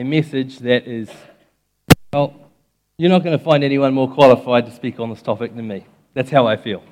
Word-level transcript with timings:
a 0.00 0.02
message 0.02 0.60
that 0.60 0.86
is, 0.86 1.10
well, 2.10 2.34
you're 2.96 3.10
not 3.10 3.22
going 3.22 3.38
to 3.38 3.44
find 3.44 3.62
anyone 3.62 3.92
more 3.92 4.10
qualified 4.10 4.64
to 4.64 4.72
speak 4.72 4.98
on 4.98 5.10
this 5.10 5.20
topic 5.20 5.54
than 5.54 5.68
me. 5.68 5.84
That's 6.14 6.30
how 6.30 6.46
I 6.46 6.56
feel. 6.56 6.82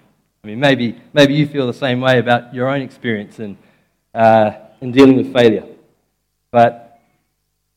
I 0.44 0.46
mean, 0.46 0.60
maybe, 0.60 1.00
maybe 1.14 1.32
you 1.32 1.46
feel 1.46 1.66
the 1.66 1.72
same 1.72 2.02
way 2.02 2.18
about 2.18 2.52
your 2.52 2.68
own 2.68 2.82
experience 2.82 3.40
in, 3.40 3.56
uh, 4.14 4.50
in 4.82 4.92
dealing 4.92 5.16
with 5.16 5.32
failure. 5.32 5.64
But 6.50 7.00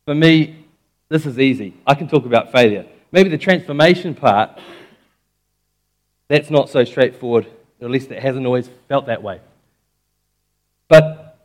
for 0.03 0.13
me, 0.13 0.65
this 1.07 1.25
is 1.25 1.39
easy. 1.39 1.75
I 1.87 1.95
can 1.95 2.09
talk 2.09 2.25
about 2.25 2.51
failure. 2.51 2.85
Maybe 3.13 3.29
the 3.29 3.37
transformation 3.37 4.13
part, 4.13 4.59
that's 6.27 6.49
not 6.49 6.69
so 6.69 6.83
straightforward, 6.83 7.47
or 7.79 7.85
at 7.85 7.91
least 7.91 8.11
it 8.11 8.21
hasn't 8.21 8.45
always 8.45 8.69
felt 8.89 9.05
that 9.05 9.23
way. 9.23 9.39
But 10.89 11.39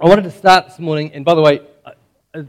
I 0.00 0.06
wanted 0.06 0.24
to 0.24 0.30
start 0.30 0.68
this 0.68 0.78
morning, 0.78 1.12
and 1.12 1.26
by 1.26 1.34
the 1.34 1.42
way, 1.42 1.60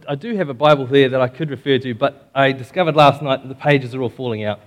I, 0.07 0.15
do 0.15 0.35
have 0.35 0.49
a 0.49 0.53
Bible 0.53 0.85
there 0.85 1.07
that 1.09 1.21
I 1.21 1.29
could 1.29 1.49
refer 1.49 1.77
to, 1.79 1.93
but 1.93 2.29
I 2.35 2.51
discovered 2.51 2.95
last 2.95 3.21
night 3.21 3.41
that 3.41 3.47
the 3.47 3.55
pages 3.55 3.95
are 3.95 4.01
all 4.01 4.09
falling 4.09 4.43
out. 4.43 4.59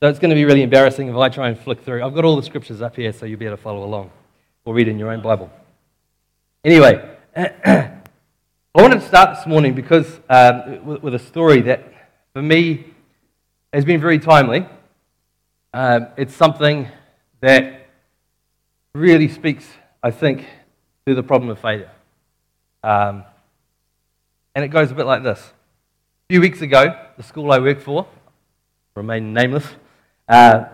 So 0.00 0.08
it's 0.08 0.18
going 0.18 0.30
to 0.30 0.34
be 0.34 0.44
really 0.44 0.62
embarrassing 0.62 1.08
if 1.08 1.14
I 1.14 1.28
try 1.28 1.48
and 1.48 1.58
flick 1.58 1.84
through. 1.84 2.04
I've 2.04 2.14
got 2.14 2.24
all 2.24 2.36
the 2.36 2.42
scriptures 2.42 2.82
up 2.82 2.96
here, 2.96 3.12
so 3.12 3.24
you'll 3.24 3.38
be 3.38 3.46
able 3.46 3.56
to 3.56 3.62
follow 3.62 3.84
along 3.84 4.10
or 4.64 4.74
read 4.74 4.88
in 4.88 4.98
your 4.98 5.10
own 5.10 5.22
Bible. 5.22 5.50
Anyway, 6.64 7.16
I 7.36 8.00
wanted 8.74 9.00
to 9.00 9.06
start 9.06 9.36
this 9.36 9.46
morning 9.46 9.74
because 9.74 10.20
um, 10.28 10.84
with, 10.84 11.02
with, 11.02 11.14
a 11.14 11.18
story 11.20 11.60
that, 11.62 11.84
for 12.32 12.42
me, 12.42 12.86
has 13.72 13.84
been 13.84 14.00
very 14.00 14.18
timely. 14.18 14.66
Um, 15.72 16.08
it's 16.16 16.34
something 16.34 16.88
that 17.40 17.86
really 18.94 19.28
speaks, 19.28 19.68
I 20.02 20.10
think, 20.10 20.46
to 21.06 21.14
the 21.14 21.22
problem 21.22 21.50
of 21.50 21.60
failure. 21.60 21.90
Um, 22.82 23.24
and 24.54 24.64
it 24.64 24.68
goes 24.68 24.90
a 24.90 24.94
bit 24.94 25.06
like 25.06 25.22
this. 25.22 25.40
A 25.40 26.26
few 26.28 26.40
weeks 26.40 26.60
ago, 26.60 26.96
the 27.16 27.22
school 27.22 27.50
I 27.52 27.58
work 27.58 27.80
for, 27.80 28.06
remain 28.94 29.32
nameless, 29.32 29.66
uh, 30.28 30.64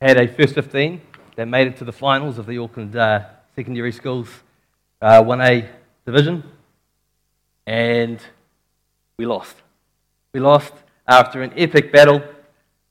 had 0.00 0.16
a 0.16 0.26
first 0.26 0.54
15 0.54 1.00
that 1.36 1.46
made 1.46 1.66
it 1.66 1.76
to 1.76 1.84
the 1.84 1.92
finals 1.92 2.38
of 2.38 2.46
the 2.46 2.58
Auckland 2.58 2.96
uh, 2.96 3.24
Secondary 3.54 3.92
Schools 3.92 4.28
uh, 5.02 5.22
1A 5.22 5.68
division, 6.06 6.42
and 7.66 8.18
we 9.18 9.26
lost. 9.26 9.56
We 10.32 10.40
lost 10.40 10.72
after 11.06 11.42
an 11.42 11.52
epic 11.56 11.92
battle. 11.92 12.22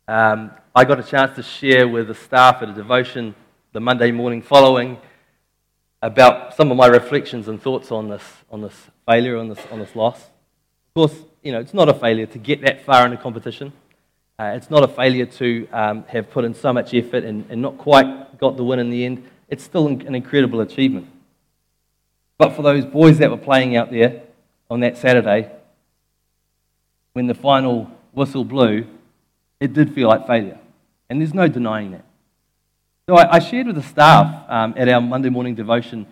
Um, 0.07 0.51
I 0.75 0.85
got 0.85 0.99
a 0.99 1.03
chance 1.03 1.35
to 1.35 1.43
share 1.43 1.87
with 1.87 2.07
the 2.07 2.15
staff 2.15 2.61
at 2.61 2.69
a 2.69 2.73
devotion 2.73 3.33
the 3.73 3.79
Monday 3.79 4.11
morning 4.11 4.41
following 4.41 4.97
about 6.01 6.55
some 6.55 6.71
of 6.71 6.77
my 6.77 6.87
reflections 6.87 7.47
and 7.47 7.61
thoughts 7.61 7.91
on 7.91 8.09
this, 8.09 8.23
on 8.49 8.61
this 8.61 8.87
failure, 9.05 9.37
on 9.37 9.49
this, 9.49 9.59
on 9.71 9.79
this 9.79 9.95
loss. 9.95 10.17
Of 10.17 10.93
course, 10.95 11.15
you 11.43 11.51
know, 11.51 11.59
it's 11.59 11.73
not 11.73 11.89
a 11.89 11.93
failure 11.93 12.25
to 12.25 12.37
get 12.37 12.61
that 12.61 12.83
far 12.83 13.05
in 13.05 13.13
a 13.13 13.17
competition. 13.17 13.71
Uh, 14.39 14.53
it's 14.55 14.69
not 14.69 14.83
a 14.83 14.87
failure 14.87 15.25
to 15.25 15.67
um, 15.71 16.03
have 16.07 16.31
put 16.31 16.43
in 16.43 16.53
so 16.53 16.73
much 16.73 16.93
effort 16.93 17.23
and, 17.23 17.45
and 17.49 17.61
not 17.61 17.77
quite 17.77 18.39
got 18.39 18.57
the 18.57 18.63
win 18.63 18.79
in 18.79 18.89
the 18.89 19.05
end. 19.05 19.23
It's 19.47 19.63
still 19.63 19.87
an 19.87 20.15
incredible 20.15 20.61
achievement. 20.61 21.07
But 22.37 22.55
for 22.55 22.63
those 22.63 22.85
boys 22.85 23.19
that 23.19 23.29
were 23.29 23.37
playing 23.37 23.75
out 23.75 23.91
there 23.91 24.23
on 24.69 24.79
that 24.79 24.97
Saturday, 24.97 25.51
when 27.13 27.27
the 27.27 27.35
final 27.35 27.91
whistle 28.13 28.43
blew, 28.43 28.87
it 29.59 29.73
did 29.73 29.93
feel 29.93 30.07
like 30.07 30.25
failure. 30.25 30.57
And 31.09 31.21
there's 31.21 31.33
no 31.33 31.47
denying 31.47 31.91
that. 31.91 32.05
So 33.11 33.17
I, 33.17 33.35
I 33.35 33.39
shared 33.39 33.67
with 33.67 33.75
the 33.75 33.83
staff 33.83 34.45
um, 34.47 34.73
at 34.77 34.87
our 34.87 35.01
Monday 35.01 35.27
morning 35.27 35.53
devotion 35.53 36.07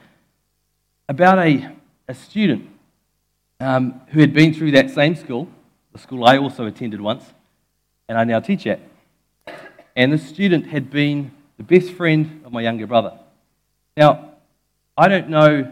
about 1.07 1.39
a, 1.39 1.71
a 2.09 2.13
student 2.13 2.67
um, 3.61 4.01
who 4.09 4.19
had 4.19 4.33
been 4.33 4.53
through 4.53 4.71
that 4.71 4.89
same 4.89 5.15
school, 5.15 5.47
the 5.93 5.99
school 5.99 6.25
I 6.25 6.37
also 6.37 6.65
attended 6.65 6.99
once, 6.99 7.23
and 8.09 8.17
I 8.17 8.25
now 8.25 8.41
teach 8.41 8.67
at. 8.67 8.81
And 9.95 10.11
this 10.11 10.27
student 10.27 10.67
had 10.67 10.91
been 10.91 11.31
the 11.55 11.63
best 11.63 11.91
friend 11.91 12.41
of 12.43 12.51
my 12.51 12.63
younger 12.63 12.85
brother. 12.85 13.17
Now, 13.95 14.31
I 14.97 15.07
don't 15.07 15.29
know 15.29 15.71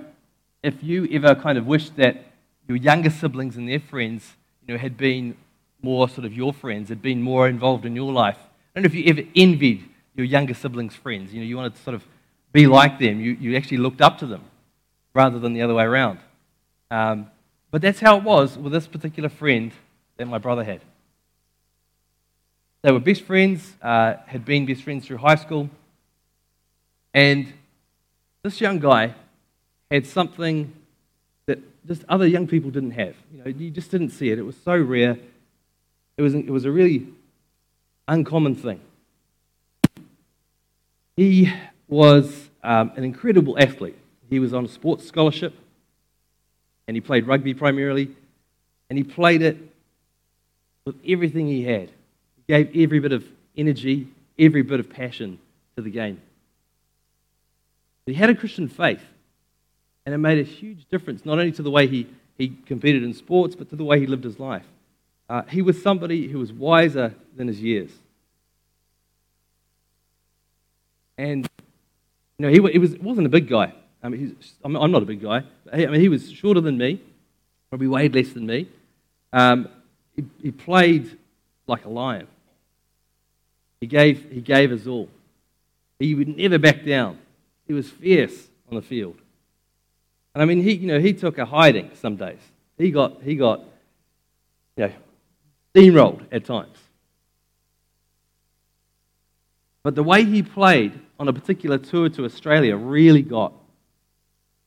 if 0.64 0.82
you 0.82 1.10
ever 1.12 1.36
kind 1.36 1.58
of 1.58 1.68
wished 1.68 1.98
that 1.98 2.24
your 2.70 2.78
younger 2.78 3.10
siblings 3.10 3.58
and 3.58 3.68
their 3.68 3.82
friends 3.82 4.32
you 4.66 4.76
know, 4.76 4.80
had 4.80 4.96
been 4.96 5.36
more 5.82 6.08
sort 6.08 6.24
of 6.24 6.32
your 6.32 6.54
friends, 6.54 6.88
had 6.88 7.02
been 7.02 7.22
more 7.22 7.50
involved 7.50 7.86
in 7.86 7.98
your 7.98 8.14
life. 8.14 8.38
I 8.40 8.80
don't 8.80 8.84
know 8.84 8.98
if 8.98 9.06
you 9.06 9.12
ever 9.12 9.28
envied 9.36 9.90
your 10.18 10.26
younger 10.26 10.54
siblings' 10.54 10.96
friends. 10.96 11.34
You 11.34 11.40
know, 11.40 11.46
you 11.46 11.56
wanted 11.56 11.76
to 11.76 11.82
sort 11.82 11.94
of 11.94 12.04
be 12.52 12.68
like 12.68 13.00
them. 13.00 13.22
You, 13.22 13.38
you 13.40 13.56
actually 13.56 13.78
looked 13.78 14.02
up 14.02 14.18
to 14.20 14.26
them 14.26 14.42
rather 15.14 15.40
than 15.40 15.54
the 15.54 15.62
other 15.62 15.74
way 15.74 15.86
around. 15.86 16.20
Um, 16.92 17.32
but 17.72 17.82
that's 17.82 18.00
how 18.00 18.18
it 18.18 18.24
was 18.24 18.58
with 18.58 18.74
this 18.74 18.88
particular 18.88 19.30
friend 19.30 19.72
that 20.18 20.26
my 20.26 20.40
brother 20.40 20.64
had. 20.64 20.82
They 22.82 22.92
were 22.92 23.00
best 23.00 23.24
friends, 23.24 23.76
uh, 23.82 24.16
had 24.26 24.44
been 24.44 24.66
best 24.66 24.84
friends 24.84 25.06
through 25.06 25.18
high 25.18 25.36
school. 25.36 25.70
And 27.14 27.54
this 28.44 28.60
young 28.60 28.80
guy 28.80 29.14
had 29.92 30.06
something 30.06 30.74
that 31.46 31.60
just 31.88 32.04
other 32.10 32.28
young 32.28 32.48
people 32.48 32.72
didn't 32.72 32.92
have. 32.92 33.16
You 33.34 33.44
know, 33.44 33.50
you 33.50 33.70
just 33.70 33.92
didn't 33.92 34.12
see 34.12 34.30
it. 34.30 34.40
It 34.40 34.44
was 34.44 34.58
so 34.64 34.78
rare. 34.78 35.18
It 36.18 36.22
was, 36.22 36.34
it 36.34 36.50
was 36.50 36.66
a 36.66 36.72
really 36.72 37.08
uncommon 38.08 38.56
thing. 38.56 38.80
He 41.18 41.52
was 41.88 42.50
um, 42.64 42.92
an 42.96 43.04
incredible 43.04 43.58
athlete. 43.60 43.98
He 44.30 44.40
was 44.40 44.54
on 44.54 44.66
a 44.66 44.68
sports 44.68 45.06
scholarship, 45.06 45.54
and 46.88 46.96
he 46.96 47.02
played 47.02 47.28
rugby 47.28 47.54
primarily, 47.54 48.12
and 48.90 48.98
he 48.98 49.04
played 49.04 49.42
it 49.42 49.58
with 50.86 50.96
everything 51.06 51.48
he 51.48 51.64
had 51.64 51.90
He 52.38 52.44
gave 52.48 52.70
every 52.76 53.00
bit 53.00 53.12
of 53.12 53.26
energy, 53.58 54.08
every 54.38 54.62
bit 54.62 54.80
of 54.80 54.90
passion 54.90 55.40
to 55.76 55.82
the 55.82 55.90
game. 55.90 56.22
He 58.06 58.14
had 58.14 58.30
a 58.30 58.36
Christian 58.36 58.70
faith, 58.70 59.04
and 60.06 60.14
it 60.14 60.20
made 60.20 60.40
a 60.40 60.44
huge 60.44 60.86
difference, 60.90 61.26
not 61.26 61.40
only 61.40 61.52
to 61.54 61.64
the 61.64 61.72
way 61.72 61.88
he, 61.88 62.08
he 62.38 62.56
competed 62.66 63.04
in 63.04 63.14
sports, 63.14 63.56
but 63.56 63.70
to 63.72 63.76
the 63.76 63.84
way 63.84 64.00
he 64.00 64.06
lived 64.06 64.24
his 64.24 64.40
life. 64.40 64.66
Uh, 65.28 65.42
he 65.50 65.62
was 65.62 65.82
somebody 65.82 66.28
who 66.28 66.40
was 66.40 66.54
wiser 66.54 67.14
than 67.36 67.48
his 67.48 67.62
years. 67.62 67.92
And, 71.18 71.50
you 72.38 72.46
know, 72.46 72.50
he, 72.50 72.74
he 72.74 72.80
was, 72.80 72.96
wasn't 72.98 73.28
a 73.28 73.30
big 73.30 73.48
guy. 73.48 73.74
I 74.04 74.10
mean, 74.10 74.38
I'm, 74.64 74.76
I'm 74.76 74.92
not 74.92 75.02
a 75.02 75.06
big 75.06 75.22
guy. 75.22 75.44
I 75.72 75.86
mean, 75.88 76.00
he 76.00 76.10
was 76.10 76.32
shorter 76.32 76.62
than 76.62 76.78
me, 76.78 77.02
probably 77.70 77.88
weighed 77.88 78.16
less 78.16 78.30
than 78.30 78.46
me. 78.46 78.68
Um, 79.34 79.68
he, 80.16 80.24
he 80.42 80.52
played 80.52 81.18
like 81.66 81.86
a 81.86 81.90
lion. 81.90 82.28
He 83.82 83.88
gave, 83.88 84.32
he 84.32 84.42
gave 84.42 84.72
us 84.72 84.88
all. 84.88 85.10
He 86.00 86.16
would 86.16 86.38
never 86.38 86.58
back 86.58 86.86
down. 86.86 87.20
He 87.66 87.74
was 87.74 87.90
fierce 87.90 88.48
on 88.70 88.76
the 88.76 88.82
field. 88.82 89.18
And 90.34 90.42
I 90.42 90.46
mean, 90.46 90.62
he, 90.62 90.74
you 90.74 90.88
know, 90.88 91.00
he 91.00 91.14
took 91.14 91.38
a 91.38 91.46
hiding 91.46 91.92
some 91.96 92.16
days. 92.16 92.40
He 92.78 92.92
got, 92.92 93.22
he 93.24 93.36
got 93.36 93.62
you 94.76 94.88
know, 94.88 94.94
steamrolled 95.74 96.22
at 96.32 96.46
times. 96.46 96.78
But 99.88 99.96
the 99.96 100.04
way 100.04 100.26
he 100.26 100.44
played 100.44 101.00
on 101.18 101.30
a 101.30 101.32
particular 101.32 101.78
tour 101.78 102.10
to 102.10 102.26
Australia 102.26 102.76
really 102.76 103.22
got 103.22 103.54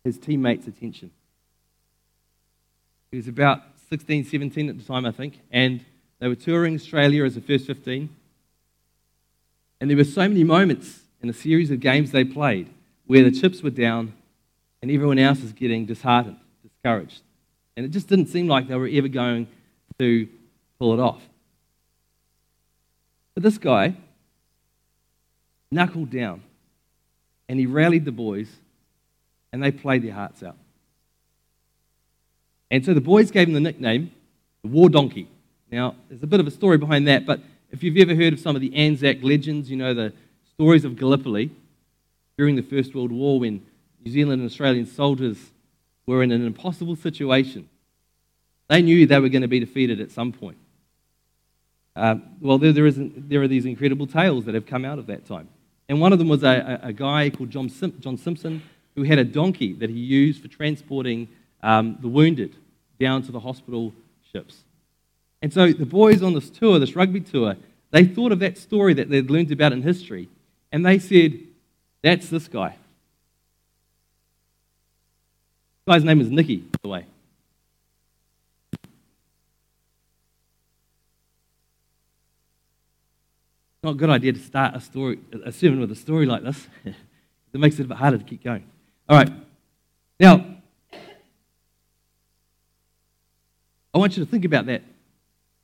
his 0.02 0.16
teammates' 0.16 0.66
attention. 0.66 1.10
He 3.10 3.18
was 3.18 3.28
about 3.28 3.60
16, 3.90 4.24
17 4.24 4.70
at 4.70 4.78
the 4.78 4.82
time, 4.82 5.04
I 5.04 5.12
think, 5.12 5.40
and 5.52 5.84
they 6.20 6.28
were 6.28 6.34
touring 6.34 6.74
Australia 6.74 7.26
as 7.26 7.34
the 7.34 7.42
first 7.42 7.66
15. 7.66 8.08
And 9.82 9.90
there 9.90 9.96
were 9.98 10.04
so 10.04 10.26
many 10.26 10.42
moments 10.42 11.00
in 11.22 11.28
a 11.28 11.34
series 11.34 11.70
of 11.70 11.80
games 11.80 12.12
they 12.12 12.24
played 12.24 12.70
where 13.06 13.22
the 13.22 13.30
chips 13.30 13.62
were 13.62 13.68
down 13.68 14.14
and 14.80 14.90
everyone 14.90 15.18
else 15.18 15.42
was 15.42 15.52
getting 15.52 15.84
disheartened, 15.84 16.38
discouraged. 16.62 17.20
And 17.76 17.84
it 17.84 17.90
just 17.90 18.08
didn't 18.08 18.28
seem 18.28 18.48
like 18.48 18.68
they 18.68 18.74
were 18.74 18.88
ever 18.90 19.08
going 19.08 19.48
to 19.98 20.26
pull 20.78 20.94
it 20.94 20.98
off. 20.98 21.20
But 23.34 23.42
this 23.42 23.58
guy 23.58 23.96
knuckled 25.70 26.10
down 26.10 26.42
and 27.48 27.58
he 27.58 27.66
rallied 27.66 28.04
the 28.04 28.12
boys 28.12 28.48
and 29.52 29.62
they 29.62 29.70
played 29.70 30.02
their 30.02 30.14
hearts 30.14 30.42
out. 30.42 30.56
And 32.70 32.84
so 32.84 32.94
the 32.94 33.00
boys 33.00 33.30
gave 33.30 33.48
him 33.48 33.54
the 33.54 33.60
nickname 33.60 34.12
the 34.62 34.68
War 34.68 34.88
Donkey. 34.88 35.28
Now, 35.70 35.94
there's 36.08 36.22
a 36.22 36.26
bit 36.26 36.40
of 36.40 36.46
a 36.46 36.50
story 36.50 36.76
behind 36.78 37.08
that, 37.08 37.24
but 37.24 37.40
if 37.70 37.82
you've 37.82 37.96
ever 37.96 38.14
heard 38.14 38.32
of 38.32 38.40
some 38.40 38.56
of 38.56 38.60
the 38.60 38.74
Anzac 38.74 39.22
legends, 39.22 39.70
you 39.70 39.76
know 39.76 39.94
the 39.94 40.12
stories 40.54 40.84
of 40.84 40.96
Gallipoli 40.96 41.50
during 42.36 42.56
the 42.56 42.62
First 42.62 42.94
World 42.94 43.12
War 43.12 43.40
when 43.40 43.64
New 44.04 44.10
Zealand 44.10 44.40
and 44.40 44.50
Australian 44.50 44.86
soldiers 44.86 45.38
were 46.06 46.22
in 46.22 46.32
an 46.32 46.44
impossible 46.44 46.96
situation. 46.96 47.68
They 48.68 48.82
knew 48.82 49.06
they 49.06 49.18
were 49.18 49.28
going 49.28 49.42
to 49.42 49.48
be 49.48 49.60
defeated 49.60 50.00
at 50.00 50.10
some 50.10 50.32
point. 50.32 50.58
Um, 51.96 52.22
well, 52.40 52.58
there, 52.58 52.72
there 52.72 53.42
are 53.42 53.48
these 53.48 53.66
incredible 53.66 54.06
tales 54.06 54.44
that 54.44 54.54
have 54.54 54.66
come 54.66 54.84
out 54.84 54.98
of 54.98 55.06
that 55.06 55.26
time. 55.26 55.48
And 55.90 56.00
one 56.00 56.12
of 56.12 56.20
them 56.20 56.28
was 56.28 56.44
a, 56.44 56.78
a, 56.84 56.92
guy 56.92 57.30
called 57.30 57.50
John, 57.50 57.68
John, 57.98 58.16
Simpson 58.16 58.62
who 58.94 59.02
had 59.02 59.18
a 59.18 59.24
donkey 59.24 59.72
that 59.72 59.90
he 59.90 59.98
used 59.98 60.40
for 60.40 60.46
transporting 60.46 61.26
um, 61.64 61.98
the 62.00 62.06
wounded 62.06 62.54
down 63.00 63.22
to 63.22 63.32
the 63.32 63.40
hospital 63.40 63.92
ships. 64.32 64.62
And 65.42 65.52
so 65.52 65.72
the 65.72 65.84
boys 65.84 66.22
on 66.22 66.32
this 66.32 66.48
tour, 66.48 66.78
this 66.78 66.94
rugby 66.94 67.18
tour, 67.18 67.56
they 67.90 68.04
thought 68.04 68.30
of 68.30 68.38
that 68.38 68.56
story 68.56 68.94
that 68.94 69.10
they'd 69.10 69.28
learned 69.28 69.50
about 69.50 69.72
in 69.72 69.82
history, 69.82 70.28
and 70.70 70.86
they 70.86 71.00
said, 71.00 71.40
That's 72.02 72.28
this 72.28 72.46
guy. 72.46 72.76
This 75.86 75.96
guy's 75.96 76.04
name 76.04 76.20
is 76.20 76.30
Nicky, 76.30 76.58
by 76.58 76.78
the 76.82 76.88
way. 76.88 77.06
Not 83.82 83.92
a 83.92 83.94
good 83.94 84.10
idea 84.10 84.32
to 84.32 84.38
start 84.38 84.74
a 84.74 84.80
story, 84.80 85.18
a 85.44 85.52
sermon 85.52 85.80
with 85.80 85.90
a 85.90 85.96
story 85.96 86.26
like 86.26 86.42
this. 86.42 86.68
it 86.84 86.94
makes 87.60 87.78
it 87.78 87.84
a 87.84 87.88
bit 87.88 87.96
harder 87.96 88.18
to 88.18 88.24
keep 88.24 88.44
going. 88.44 88.64
All 89.08 89.16
right. 89.16 89.30
Now, 90.18 90.44
I 93.94 93.98
want 93.98 94.16
you 94.16 94.24
to 94.24 94.30
think 94.30 94.44
about 94.44 94.66
that 94.66 94.82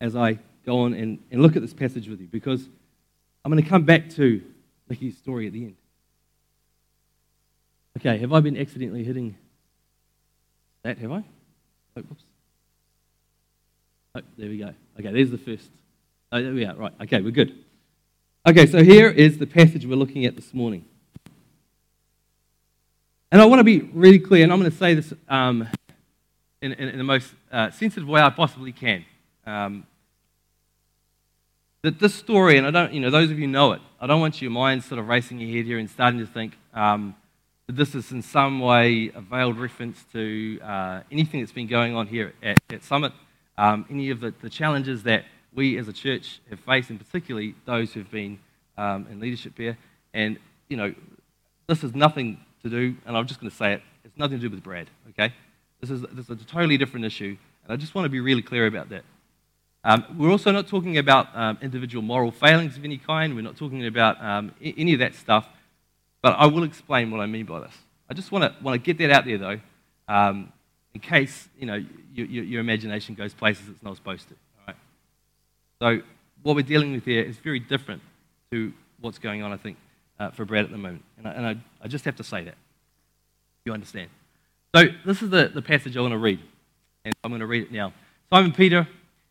as 0.00 0.16
I 0.16 0.38
go 0.64 0.80
on 0.80 0.94
and, 0.94 1.18
and 1.30 1.42
look 1.42 1.56
at 1.56 1.62
this 1.62 1.74
passage 1.74 2.08
with 2.08 2.20
you 2.20 2.26
because 2.26 2.66
I'm 3.44 3.52
going 3.52 3.62
to 3.62 3.68
come 3.68 3.84
back 3.84 4.10
to 4.10 4.42
Nicky's 4.88 5.16
story 5.18 5.46
at 5.46 5.52
the 5.52 5.64
end. 5.64 5.76
Okay, 7.98 8.18
have 8.18 8.32
I 8.32 8.40
been 8.40 8.56
accidentally 8.56 9.04
hitting 9.04 9.36
that? 10.82 10.98
Have 10.98 11.12
I? 11.12 11.24
Oh, 11.96 12.02
whoops. 12.02 12.24
Oh, 14.14 14.20
there 14.36 14.48
we 14.48 14.58
go. 14.58 14.72
Okay, 14.98 15.12
there's 15.12 15.30
the 15.30 15.38
first. 15.38 15.70
Oh, 16.32 16.42
there 16.42 16.52
we 16.52 16.64
are. 16.64 16.74
Right. 16.74 16.92
Okay, 17.02 17.20
we're 17.20 17.30
good. 17.30 17.65
Okay, 18.48 18.66
so 18.66 18.84
here 18.84 19.08
is 19.08 19.38
the 19.38 19.46
passage 19.46 19.84
we're 19.86 19.96
looking 19.96 20.24
at 20.24 20.36
this 20.36 20.54
morning. 20.54 20.84
And 23.32 23.42
I 23.42 23.44
want 23.44 23.58
to 23.58 23.64
be 23.64 23.80
really 23.92 24.20
clear, 24.20 24.44
and 24.44 24.52
I'm 24.52 24.60
going 24.60 24.70
to 24.70 24.76
say 24.76 24.94
this 24.94 25.12
um, 25.28 25.66
in, 26.62 26.70
in, 26.74 26.90
in, 26.90 26.98
the 26.98 27.02
most 27.02 27.34
uh, 27.50 27.72
sensitive 27.72 28.08
way 28.08 28.20
I 28.20 28.30
possibly 28.30 28.70
can. 28.70 29.04
Um, 29.48 29.84
that 31.82 31.98
this 31.98 32.14
story, 32.14 32.56
and 32.56 32.68
I 32.68 32.70
don't, 32.70 32.92
you 32.92 33.00
know, 33.00 33.10
those 33.10 33.32
of 33.32 33.38
you 33.40 33.48
know 33.48 33.72
it, 33.72 33.80
I 34.00 34.06
don't 34.06 34.20
want 34.20 34.40
your 34.40 34.52
mind 34.52 34.84
sort 34.84 35.00
of 35.00 35.08
racing 35.08 35.40
your 35.40 35.50
head 35.50 35.66
here 35.66 35.78
and 35.78 35.90
starting 35.90 36.20
to 36.20 36.26
think 36.26 36.56
um, 36.72 37.16
that 37.66 37.74
this 37.74 37.96
is 37.96 38.12
in 38.12 38.22
some 38.22 38.60
way 38.60 39.10
a 39.12 39.22
veiled 39.22 39.58
reference 39.58 40.04
to 40.12 40.60
uh, 40.62 41.00
anything 41.10 41.40
that's 41.40 41.50
been 41.50 41.66
going 41.66 41.96
on 41.96 42.06
here 42.06 42.32
at, 42.44 42.60
at 42.70 42.84
Summit, 42.84 43.12
um, 43.58 43.86
any 43.90 44.10
of 44.10 44.20
the, 44.20 44.32
the 44.40 44.48
challenges 44.48 45.02
that 45.02 45.24
we 45.56 45.78
as 45.78 45.88
a 45.88 45.92
church 45.92 46.40
have 46.50 46.60
faced, 46.60 46.90
and 46.90 47.04
particularly 47.04 47.54
those 47.64 47.92
who've 47.92 48.10
been 48.10 48.38
um, 48.78 49.06
in 49.10 49.18
leadership 49.18 49.54
here. 49.56 49.76
And, 50.14 50.38
you 50.68 50.76
know, 50.76 50.94
this 51.66 51.82
has 51.82 51.94
nothing 51.94 52.38
to 52.62 52.68
do, 52.68 52.94
and 53.06 53.16
I'm 53.16 53.26
just 53.26 53.40
going 53.40 53.50
to 53.50 53.56
say 53.56 53.72
it, 53.72 53.82
it's 54.04 54.16
nothing 54.16 54.38
to 54.38 54.48
do 54.48 54.54
with 54.54 54.62
Brad, 54.62 54.88
okay? 55.10 55.34
This 55.80 55.90
is, 55.90 56.02
this 56.12 56.26
is 56.26 56.42
a 56.42 56.44
totally 56.44 56.76
different 56.76 57.06
issue, 57.06 57.36
and 57.64 57.72
I 57.72 57.76
just 57.76 57.94
want 57.94 58.04
to 58.04 58.10
be 58.10 58.20
really 58.20 58.42
clear 58.42 58.66
about 58.66 58.90
that. 58.90 59.02
Um, 59.82 60.04
we're 60.18 60.30
also 60.30 60.50
not 60.50 60.68
talking 60.68 60.98
about 60.98 61.34
um, 61.34 61.58
individual 61.62 62.02
moral 62.02 62.32
failings 62.32 62.76
of 62.76 62.84
any 62.84 62.98
kind. 62.98 63.34
We're 63.34 63.42
not 63.42 63.56
talking 63.56 63.86
about 63.86 64.22
um, 64.22 64.52
any 64.60 64.92
of 64.94 64.98
that 65.00 65.14
stuff, 65.14 65.48
but 66.22 66.34
I 66.38 66.46
will 66.46 66.64
explain 66.64 67.10
what 67.10 67.20
I 67.20 67.26
mean 67.26 67.46
by 67.46 67.60
this. 67.60 67.74
I 68.10 68.14
just 68.14 68.32
want 68.32 68.44
to, 68.44 68.64
want 68.64 68.74
to 68.74 68.84
get 68.84 68.98
that 68.98 69.10
out 69.10 69.24
there, 69.24 69.38
though, 69.38 69.60
um, 70.08 70.52
in 70.92 71.00
case 71.00 71.48
you 71.58 71.66
know, 71.66 71.84
your, 72.14 72.26
your 72.26 72.60
imagination 72.60 73.14
goes 73.14 73.32
places 73.34 73.68
it's 73.68 73.82
not 73.82 73.96
supposed 73.96 74.28
to. 74.28 74.34
So 75.80 76.00
what 76.42 76.56
we're 76.56 76.62
dealing 76.62 76.92
with 76.92 77.04
here 77.04 77.22
is 77.22 77.36
very 77.36 77.60
different 77.60 78.02
to 78.50 78.72
what's 79.00 79.18
going 79.18 79.42
on, 79.42 79.52
I 79.52 79.56
think, 79.56 79.76
uh, 80.18 80.30
for 80.30 80.44
Brad 80.44 80.64
at 80.64 80.70
the 80.70 80.78
moment. 80.78 81.02
And, 81.18 81.26
I, 81.26 81.30
and 81.32 81.46
I, 81.46 81.56
I, 81.82 81.88
just 81.88 82.04
have 82.06 82.16
to 82.16 82.24
say 82.24 82.44
that. 82.44 82.54
You 83.64 83.72
understand. 83.72 84.08
So 84.74 84.84
this 85.04 85.22
is 85.22 85.30
the, 85.30 85.50
the 85.52 85.60
passage 85.60 85.96
I 85.96 86.00
want 86.00 86.12
to 86.12 86.18
read. 86.18 86.40
And 87.04 87.14
I'm 87.22 87.30
going 87.30 87.40
to 87.40 87.46
read 87.46 87.64
it 87.64 87.72
now. 87.72 87.92
Simon 88.30 88.52
Peter 88.52 88.88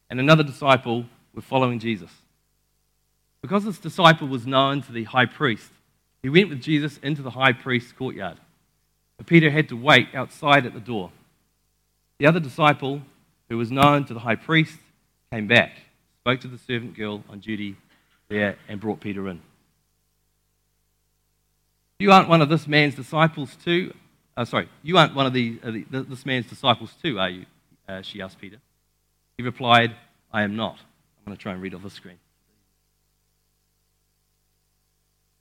and 0.09 0.19
another 0.19 0.43
disciple 0.43 1.05
were 1.33 1.41
following 1.41 1.79
Jesus. 1.79 2.11
Because 3.41 3.65
this 3.65 3.79
disciple 3.79 4.27
was 4.27 4.45
known 4.45 4.81
to 4.83 4.91
the 4.91 5.05
high 5.05 5.25
priest, 5.25 5.71
he 6.21 6.29
went 6.29 6.49
with 6.49 6.61
Jesus 6.61 6.97
into 6.99 7.21
the 7.21 7.31
high 7.31 7.53
priest's 7.53 7.91
courtyard. 7.91 8.37
But 9.17 9.27
Peter 9.27 9.49
had 9.49 9.69
to 9.69 9.77
wait 9.77 10.09
outside 10.13 10.65
at 10.65 10.73
the 10.73 10.79
door. 10.79 11.11
The 12.19 12.25
other 12.25 12.39
disciple, 12.39 13.01
who 13.49 13.57
was 13.57 13.71
known 13.71 14.05
to 14.05 14.13
the 14.13 14.19
high 14.19 14.35
priest, 14.35 14.77
came 15.31 15.47
back 15.47 15.71
spoke 16.25 16.41
to 16.41 16.47
the 16.47 16.57
servant 16.57 16.97
girl 16.97 17.23
on 17.29 17.37
duty 17.37 17.75
there, 18.29 18.57
and 18.67 18.79
brought 18.79 18.99
Peter 18.99 19.29
in. 19.29 19.39
You 21.99 22.11
aren't 22.11 22.27
one 22.27 22.41
of 22.41 22.49
this 22.49 22.67
man's 22.67 22.95
disciples 22.95 23.55
too? 23.63 23.93
Uh, 24.35 24.43
sorry, 24.43 24.67
you 24.81 24.97
aren't 24.97 25.13
one 25.13 25.27
of 25.27 25.33
the, 25.33 25.59
uh, 25.63 25.69
the, 25.91 26.01
this 26.01 26.25
man's 26.25 26.47
disciples 26.47 26.95
too, 26.99 27.19
are 27.19 27.29
you? 27.29 27.45
Uh, 27.87 28.01
she 28.01 28.23
asked 28.23 28.39
Peter. 28.39 28.57
He 29.37 29.43
replied, 29.43 29.95
I 30.33 30.41
am 30.41 30.55
not. 30.55 30.79
I'm 31.19 31.25
going 31.27 31.37
to 31.37 31.43
try 31.43 31.53
and 31.53 31.61
read 31.61 31.75
off 31.75 31.83
the 31.83 31.91
screen. 31.91 32.17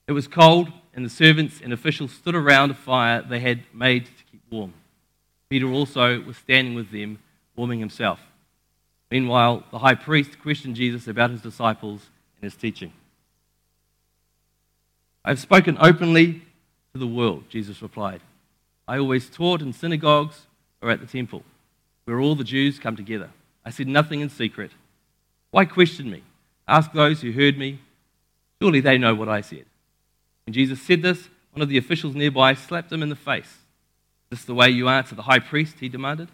It 0.07 0.13
was 0.13 0.29
cold, 0.29 0.71
and 0.93 1.03
the 1.03 1.09
servants 1.09 1.63
and 1.65 1.73
officials 1.73 2.13
stood 2.13 2.35
around 2.35 2.71
a 2.71 2.75
fire 2.75 3.23
they 3.23 3.41
had 3.41 3.63
made 3.73 4.05
to 4.05 4.25
keep 4.31 4.43
warm. 4.51 4.75
Peter 5.49 5.67
also 5.67 6.21
was 6.21 6.37
standing 6.37 6.75
with 6.75 6.91
them, 6.91 7.21
warming 7.57 7.81
himself. 7.81 8.21
Meanwhile, 9.15 9.63
the 9.71 9.79
high 9.79 9.95
priest 9.95 10.41
questioned 10.41 10.75
Jesus 10.75 11.07
about 11.07 11.31
his 11.31 11.41
disciples 11.41 12.01
and 12.35 12.51
his 12.51 12.61
teaching. 12.61 12.93
I 15.25 15.29
have 15.29 15.39
spoken 15.39 15.77
openly 15.79 16.43
to 16.93 16.99
the 16.99 17.07
world, 17.07 17.45
Jesus 17.49 17.81
replied. 17.81 18.23
I 18.89 18.99
always 18.99 19.31
taught 19.31 19.63
in 19.63 19.73
synagogues 19.73 20.49
or 20.83 20.91
at 20.91 20.99
the 20.99 21.07
temple, 21.07 21.45
where 22.07 22.19
all 22.19 22.35
the 22.35 22.43
Jews 22.43 22.81
come 22.81 22.97
together. 22.97 23.31
I 23.65 23.71
said 23.71 23.87
nothing 23.87 24.19
in 24.19 24.31
secret. 24.31 24.73
Why 25.53 25.65
question 25.65 26.11
me? 26.11 26.25
Ask 26.67 26.91
those 26.93 27.21
who 27.21 27.31
heard 27.31 27.57
me. 27.57 27.79
Surely 28.61 28.81
they 28.81 28.99
know 28.99 29.15
what 29.15 29.29
I 29.29 29.43
said. 29.43 29.67
When 30.45 30.55
Jesus 30.55 30.83
said 30.83 31.03
this, 31.03 31.29
one 31.53 31.63
of 31.63 31.69
the 31.69 31.79
officials 31.79 32.17
nearby 32.17 32.55
slapped 32.55 32.91
him 32.91 33.01
in 33.01 33.11
the 33.11 33.15
face. 33.15 33.45
Is 34.33 34.41
this 34.41 34.45
the 34.45 34.55
way 34.55 34.71
you 34.71 34.89
answer 34.89 35.15
the 35.15 35.23
high 35.23 35.39
priest? 35.39 35.77
He 35.79 35.89
demanded. 35.89 36.31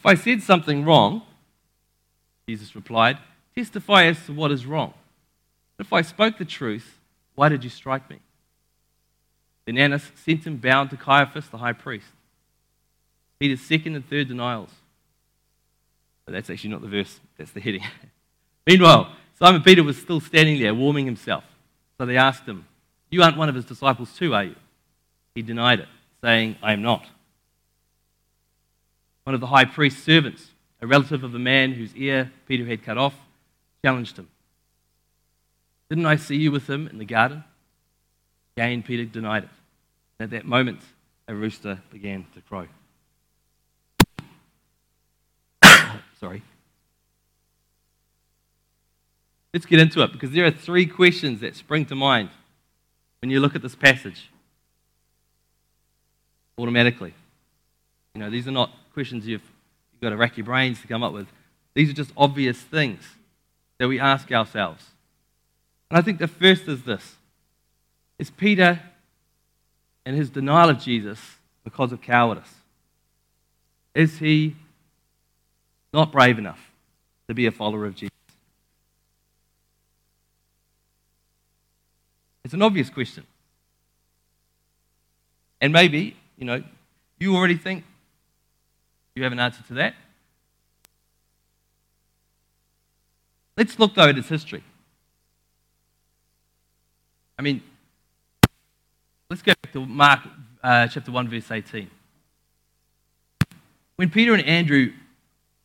If 0.00 0.06
I 0.06 0.14
said 0.14 0.42
something 0.42 0.86
wrong, 0.86 1.20
Jesus 2.48 2.74
replied, 2.74 3.18
testify 3.54 4.04
as 4.04 4.24
to 4.24 4.32
what 4.32 4.50
is 4.50 4.64
wrong. 4.64 4.94
If 5.78 5.92
I 5.92 6.00
spoke 6.00 6.38
the 6.38 6.46
truth, 6.46 6.98
why 7.34 7.50
did 7.50 7.64
you 7.64 7.68
strike 7.68 8.08
me? 8.08 8.20
Then 9.66 9.76
Annas 9.76 10.10
sent 10.14 10.46
him 10.46 10.56
bound 10.56 10.88
to 10.88 10.96
Caiaphas, 10.96 11.48
the 11.48 11.58
high 11.58 11.74
priest. 11.74 12.06
Peter's 13.38 13.60
second 13.60 13.94
and 13.94 14.08
third 14.08 14.28
denials. 14.28 14.70
But 16.24 16.32
that's 16.32 16.48
actually 16.48 16.70
not 16.70 16.80
the 16.80 16.88
verse, 16.88 17.20
that's 17.36 17.50
the 17.50 17.60
heading. 17.60 17.84
Meanwhile, 18.66 19.12
Simon 19.38 19.62
Peter 19.62 19.82
was 19.82 19.98
still 19.98 20.20
standing 20.20 20.58
there, 20.62 20.74
warming 20.74 21.04
himself. 21.04 21.44
So 21.98 22.06
they 22.06 22.16
asked 22.16 22.46
him, 22.46 22.64
You 23.10 23.22
aren't 23.22 23.36
one 23.36 23.50
of 23.50 23.54
his 23.54 23.66
disciples 23.66 24.14
too, 24.14 24.32
are 24.32 24.44
you? 24.44 24.56
He 25.34 25.42
denied 25.42 25.80
it, 25.80 25.88
saying, 26.22 26.56
I 26.62 26.72
am 26.72 26.80
not 26.80 27.04
one 29.24 29.34
of 29.34 29.40
the 29.40 29.46
high 29.48 29.64
priest's 29.64 30.02
servants, 30.02 30.50
a 30.80 30.86
relative 30.86 31.24
of 31.24 31.32
the 31.32 31.38
man 31.38 31.72
whose 31.72 31.94
ear 31.94 32.32
Peter 32.46 32.64
had 32.66 32.82
cut 32.82 32.98
off, 32.98 33.14
challenged 33.82 34.18
him. 34.18 34.28
Didn't 35.88 36.06
I 36.06 36.16
see 36.16 36.36
you 36.36 36.52
with 36.52 36.68
him 36.68 36.86
in 36.88 36.98
the 36.98 37.04
garden? 37.04 37.44
Again, 38.56 38.82
Peter 38.82 39.04
denied 39.04 39.44
it. 39.44 39.50
And 40.18 40.24
at 40.24 40.30
that 40.36 40.46
moment, 40.46 40.80
a 41.26 41.34
rooster 41.34 41.80
began 41.90 42.26
to 42.34 42.40
crow. 42.42 42.66
Sorry. 46.20 46.42
Let's 49.52 49.66
get 49.66 49.80
into 49.80 50.02
it 50.02 50.12
because 50.12 50.30
there 50.30 50.44
are 50.44 50.50
three 50.50 50.86
questions 50.86 51.40
that 51.40 51.56
spring 51.56 51.84
to 51.86 51.94
mind 51.94 52.30
when 53.20 53.30
you 53.30 53.40
look 53.40 53.56
at 53.56 53.62
this 53.62 53.74
passage 53.74 54.30
automatically. 56.56 57.14
You 58.14 58.20
know, 58.20 58.30
these 58.30 58.46
are 58.46 58.52
not 58.52 58.70
questions 58.92 59.26
you've, 59.26 59.42
you've 59.92 60.00
got 60.00 60.10
to 60.10 60.16
rack 60.16 60.36
your 60.36 60.46
brains 60.46 60.80
to 60.80 60.86
come 60.86 61.02
up 61.02 61.12
with. 61.12 61.26
These 61.74 61.90
are 61.90 61.94
just 61.94 62.12
obvious 62.16 62.58
things 62.58 63.02
that 63.78 63.88
we 63.88 63.98
ask 63.98 64.30
ourselves. 64.32 64.84
And 65.90 65.98
I 65.98 66.02
think 66.02 66.18
the 66.18 66.28
first 66.28 66.68
is 66.68 66.82
this 66.82 67.16
is 68.18 68.30
Peter 68.30 68.80
and 70.04 70.16
his 70.16 70.30
denial 70.30 70.70
of 70.70 70.78
Jesus 70.78 71.18
because 71.64 71.92
of 71.92 72.00
cowardice. 72.00 72.54
Is 73.94 74.18
he 74.18 74.56
not 75.92 76.12
brave 76.12 76.38
enough 76.38 76.70
to 77.28 77.34
be 77.34 77.46
a 77.46 77.50
follower 77.50 77.86
of 77.86 77.94
Jesus? 77.94 78.10
It's 82.44 82.54
an 82.54 82.62
obvious 82.62 82.90
question. 82.90 83.24
And 85.60 85.72
maybe, 85.72 86.16
you 86.36 86.44
know, 86.44 86.62
you 87.18 87.36
already 87.36 87.56
think 87.56 87.84
you 89.14 89.22
have 89.22 89.32
an 89.32 89.40
answer 89.40 89.62
to 89.68 89.74
that? 89.74 89.94
Let's 93.56 93.78
look, 93.78 93.94
though, 93.94 94.08
at 94.08 94.16
its 94.16 94.28
history. 94.28 94.62
I 97.38 97.42
mean, 97.42 97.62
let's 99.28 99.42
go 99.42 99.52
back 99.62 99.72
to 99.72 99.84
Mark 99.84 100.20
uh, 100.62 100.86
chapter 100.88 101.10
1, 101.10 101.28
verse 101.28 101.50
18. 101.50 101.90
When 103.96 104.10
Peter 104.10 104.32
and 104.32 104.44
Andrew 104.44 104.92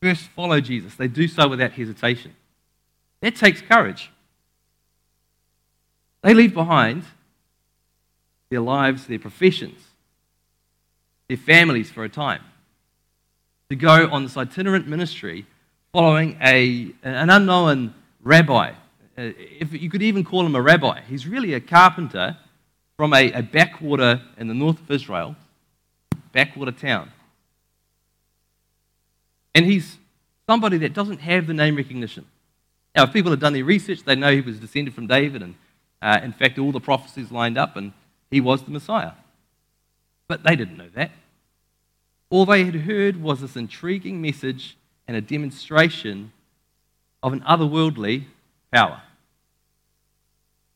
first 0.01 0.23
follow 0.29 0.59
Jesus, 0.59 0.95
they 0.95 1.07
do 1.07 1.27
so 1.27 1.47
without 1.47 1.71
hesitation. 1.71 2.35
That 3.21 3.35
takes 3.35 3.61
courage. 3.61 4.11
They 6.21 6.33
leave 6.33 6.53
behind 6.53 7.03
their 8.49 8.61
lives, 8.61 9.07
their 9.07 9.19
professions, 9.19 9.79
their 11.27 11.37
families 11.37 11.89
for 11.89 12.03
a 12.03 12.09
time 12.09 12.41
to 13.69 13.75
go 13.75 14.10
on 14.10 14.24
this 14.24 14.38
itinerant 14.38 14.88
ministry 14.88 15.45
following 15.91 16.38
a, 16.41 16.91
an 17.03 17.29
unknown 17.29 17.93
rabbi. 18.22 18.72
Uh, 19.17 19.31
if 19.60 19.74
you 19.74 19.89
could 19.89 20.01
even 20.01 20.24
call 20.24 20.45
him 20.45 20.55
a 20.55 20.62
rabbi, 20.62 21.01
he's 21.07 21.25
really 21.25 21.53
a 21.53 21.60
carpenter 21.60 22.38
from 22.98 23.13
a, 23.13 23.31
a 23.31 23.41
backwater 23.41 24.22
in 24.38 24.48
the 24.48 24.53
north 24.53 24.79
of 24.79 24.91
Israel, 24.91 25.36
backwater 26.31 26.72
town. 26.72 27.12
And 29.53 29.65
he's 29.65 29.98
somebody 30.48 30.77
that 30.79 30.93
doesn't 30.93 31.19
have 31.19 31.48
the 31.48 31.53
name 31.53 31.77
recognition. 31.77 32.25
Now, 32.95 33.03
if 33.03 33.13
people 33.13 33.31
have 33.31 33.39
done 33.39 33.53
their 33.53 33.65
research, 33.65 34.03
they 34.03 34.15
know 34.15 34.31
he 34.31 34.41
was 34.41 34.60
descended 34.60 34.93
from 34.93 35.07
David, 35.07 35.41
and 35.41 35.55
uh, 36.01 36.19
in 36.24 36.31
fact, 36.31 36.60
all 36.60 36.72
the 36.72 36.79
prophecies 36.79 37.31
lined 37.31 37.57
up, 37.57 37.75
and 37.75 37.93
he 38.29 38.39
was 38.41 38.63
the 38.63 38.72
Messiah. 38.72 39.13
But 40.27 40.43
they 40.43 40.55
didn't 40.55 40.77
know 40.77 40.89
that. 40.95 41.12
All 42.36 42.46
they 42.46 42.65
had 42.65 42.75
heard 42.75 43.24
was 43.24 43.39
this 43.39 43.56
intriguing 43.56 44.22
message 44.22 44.75
and 45.08 45.15
a 45.15 45.22
demonstration 45.22 46.34
of 47.24 47.32
an 47.32 47.39
otherworldly 47.39 48.25
power. 48.74 49.01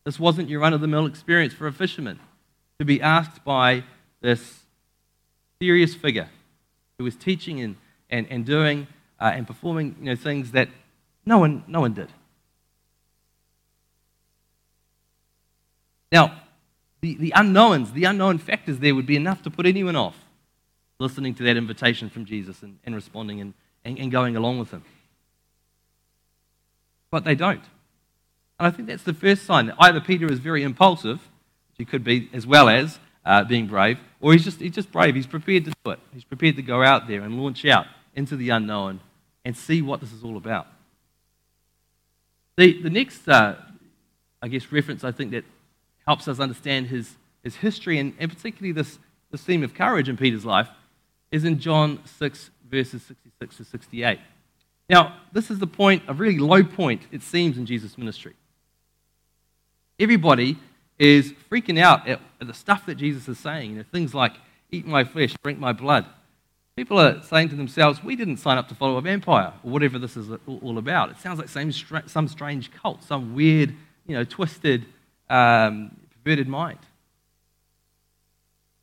This 0.05 0.17
wasn't 0.17 0.47
your 0.47 0.61
run 0.61 0.71
of 0.71 0.79
the 0.79 0.87
mill 0.87 1.05
experience 1.05 1.53
for 1.53 1.67
a 1.67 1.73
fisherman 1.73 2.17
to 2.79 2.85
be 2.85 3.01
asked 3.01 3.43
by 3.43 3.83
this 4.21 4.59
serious 5.61 5.93
figure 5.93 6.29
who 6.97 7.03
was 7.03 7.17
teaching 7.17 7.59
and, 7.59 7.75
and, 8.09 8.25
and 8.29 8.45
doing 8.45 8.87
uh, 9.19 9.33
and 9.35 9.45
performing 9.45 9.97
you 9.99 10.05
know, 10.05 10.15
things 10.15 10.51
that 10.51 10.69
no 11.25 11.39
one, 11.39 11.65
no 11.67 11.81
one 11.81 11.93
did. 11.93 12.07
Now, 16.09 16.39
the, 17.01 17.15
the 17.15 17.33
unknowns, 17.35 17.91
the 17.91 18.05
unknown 18.05 18.37
factors 18.37 18.79
there 18.79 18.95
would 18.95 19.05
be 19.05 19.17
enough 19.17 19.41
to 19.41 19.51
put 19.51 19.65
anyone 19.65 19.97
off 19.97 20.15
listening 20.99 21.33
to 21.35 21.43
that 21.43 21.57
invitation 21.57 22.09
from 22.09 22.25
Jesus 22.25 22.61
and, 22.61 22.77
and 22.85 22.93
responding 22.93 23.39
and, 23.39 23.53
and, 23.85 23.97
and 23.97 24.11
going 24.11 24.35
along 24.35 24.59
with 24.59 24.71
him. 24.71 24.83
But 27.09 27.23
they 27.23 27.35
don't. 27.35 27.63
And 28.59 28.67
I 28.67 28.71
think 28.71 28.87
that's 28.87 29.03
the 29.03 29.13
first 29.13 29.45
sign 29.45 29.67
that 29.67 29.75
either 29.79 30.01
Peter 30.01 30.31
is 30.31 30.39
very 30.39 30.61
impulsive, 30.63 31.17
which 31.17 31.77
he 31.77 31.85
could 31.85 32.03
be 32.03 32.29
as 32.33 32.45
well 32.45 32.67
as 32.67 32.99
uh, 33.25 33.45
being 33.45 33.67
brave, 33.67 33.97
or 34.19 34.33
he's 34.33 34.43
just, 34.43 34.59
he's 34.59 34.73
just 34.73 34.91
brave. 34.91 35.15
He's 35.15 35.27
prepared 35.27 35.65
to 35.65 35.71
do 35.83 35.91
it. 35.91 35.99
He's 36.13 36.25
prepared 36.25 36.57
to 36.57 36.61
go 36.61 36.83
out 36.83 37.07
there 37.07 37.21
and 37.21 37.39
launch 37.39 37.65
out 37.65 37.87
into 38.15 38.35
the 38.35 38.49
unknown 38.49 38.99
and 39.45 39.55
see 39.55 39.81
what 39.81 40.01
this 40.01 40.11
is 40.11 40.23
all 40.23 40.35
about. 40.35 40.67
The, 42.57 42.81
the 42.81 42.89
next, 42.89 43.27
uh, 43.29 43.55
I 44.41 44.49
guess, 44.49 44.71
reference 44.71 45.05
I 45.05 45.13
think 45.13 45.31
that 45.31 45.45
helps 46.05 46.27
us 46.27 46.39
understand 46.39 46.87
his, 46.87 47.15
his 47.41 47.55
history 47.55 47.99
and, 47.99 48.13
and 48.19 48.29
particularly 48.29 48.73
this, 48.73 48.99
this 49.31 49.41
theme 49.41 49.63
of 49.63 49.73
courage 49.73 50.09
in 50.09 50.17
Peter's 50.17 50.45
life 50.45 50.67
is 51.31 51.43
in 51.43 51.59
John 51.59 51.99
6, 52.05 52.49
verses 52.69 53.03
66 53.03 53.57
to 53.57 53.63
68. 53.65 54.19
Now, 54.89 55.17
this 55.31 55.51
is 55.51 55.59
the 55.59 55.67
point, 55.67 56.03
a 56.07 56.13
really 56.13 56.39
low 56.39 56.63
point, 56.63 57.03
it 57.11 57.21
seems, 57.21 57.57
in 57.57 57.65
Jesus' 57.65 57.97
ministry. 57.97 58.33
Everybody 59.99 60.57
is 60.97 61.33
freaking 61.51 61.79
out 61.79 62.07
at, 62.07 62.19
the 62.39 62.53
stuff 62.53 62.85
that 62.87 62.95
Jesus 62.95 63.27
is 63.27 63.37
saying. 63.37 63.71
You 63.71 63.77
know, 63.77 63.85
things 63.91 64.13
like, 64.13 64.33
eat 64.71 64.85
my 64.85 65.03
flesh, 65.03 65.35
drink 65.43 65.59
my 65.59 65.73
blood. 65.73 66.05
People 66.75 66.99
are 66.99 67.21
saying 67.21 67.49
to 67.49 67.55
themselves, 67.55 68.03
we 68.03 68.15
didn't 68.15 68.37
sign 68.37 68.57
up 68.57 68.67
to 68.69 68.75
follow 68.75 68.97
a 68.97 69.01
vampire, 69.01 69.53
or 69.63 69.71
whatever 69.71 69.99
this 69.99 70.15
is 70.15 70.29
all 70.47 70.77
about. 70.77 71.11
It 71.11 71.17
sounds 71.19 71.37
like 71.37 71.49
some, 71.49 71.71
some 72.07 72.27
strange 72.27 72.71
cult, 72.71 73.03
some 73.03 73.35
weird, 73.35 73.75
you 74.07 74.15
know, 74.15 74.23
twisted, 74.23 74.85
um, 75.29 75.95
perverted 76.23 76.47
mind. 76.47 76.79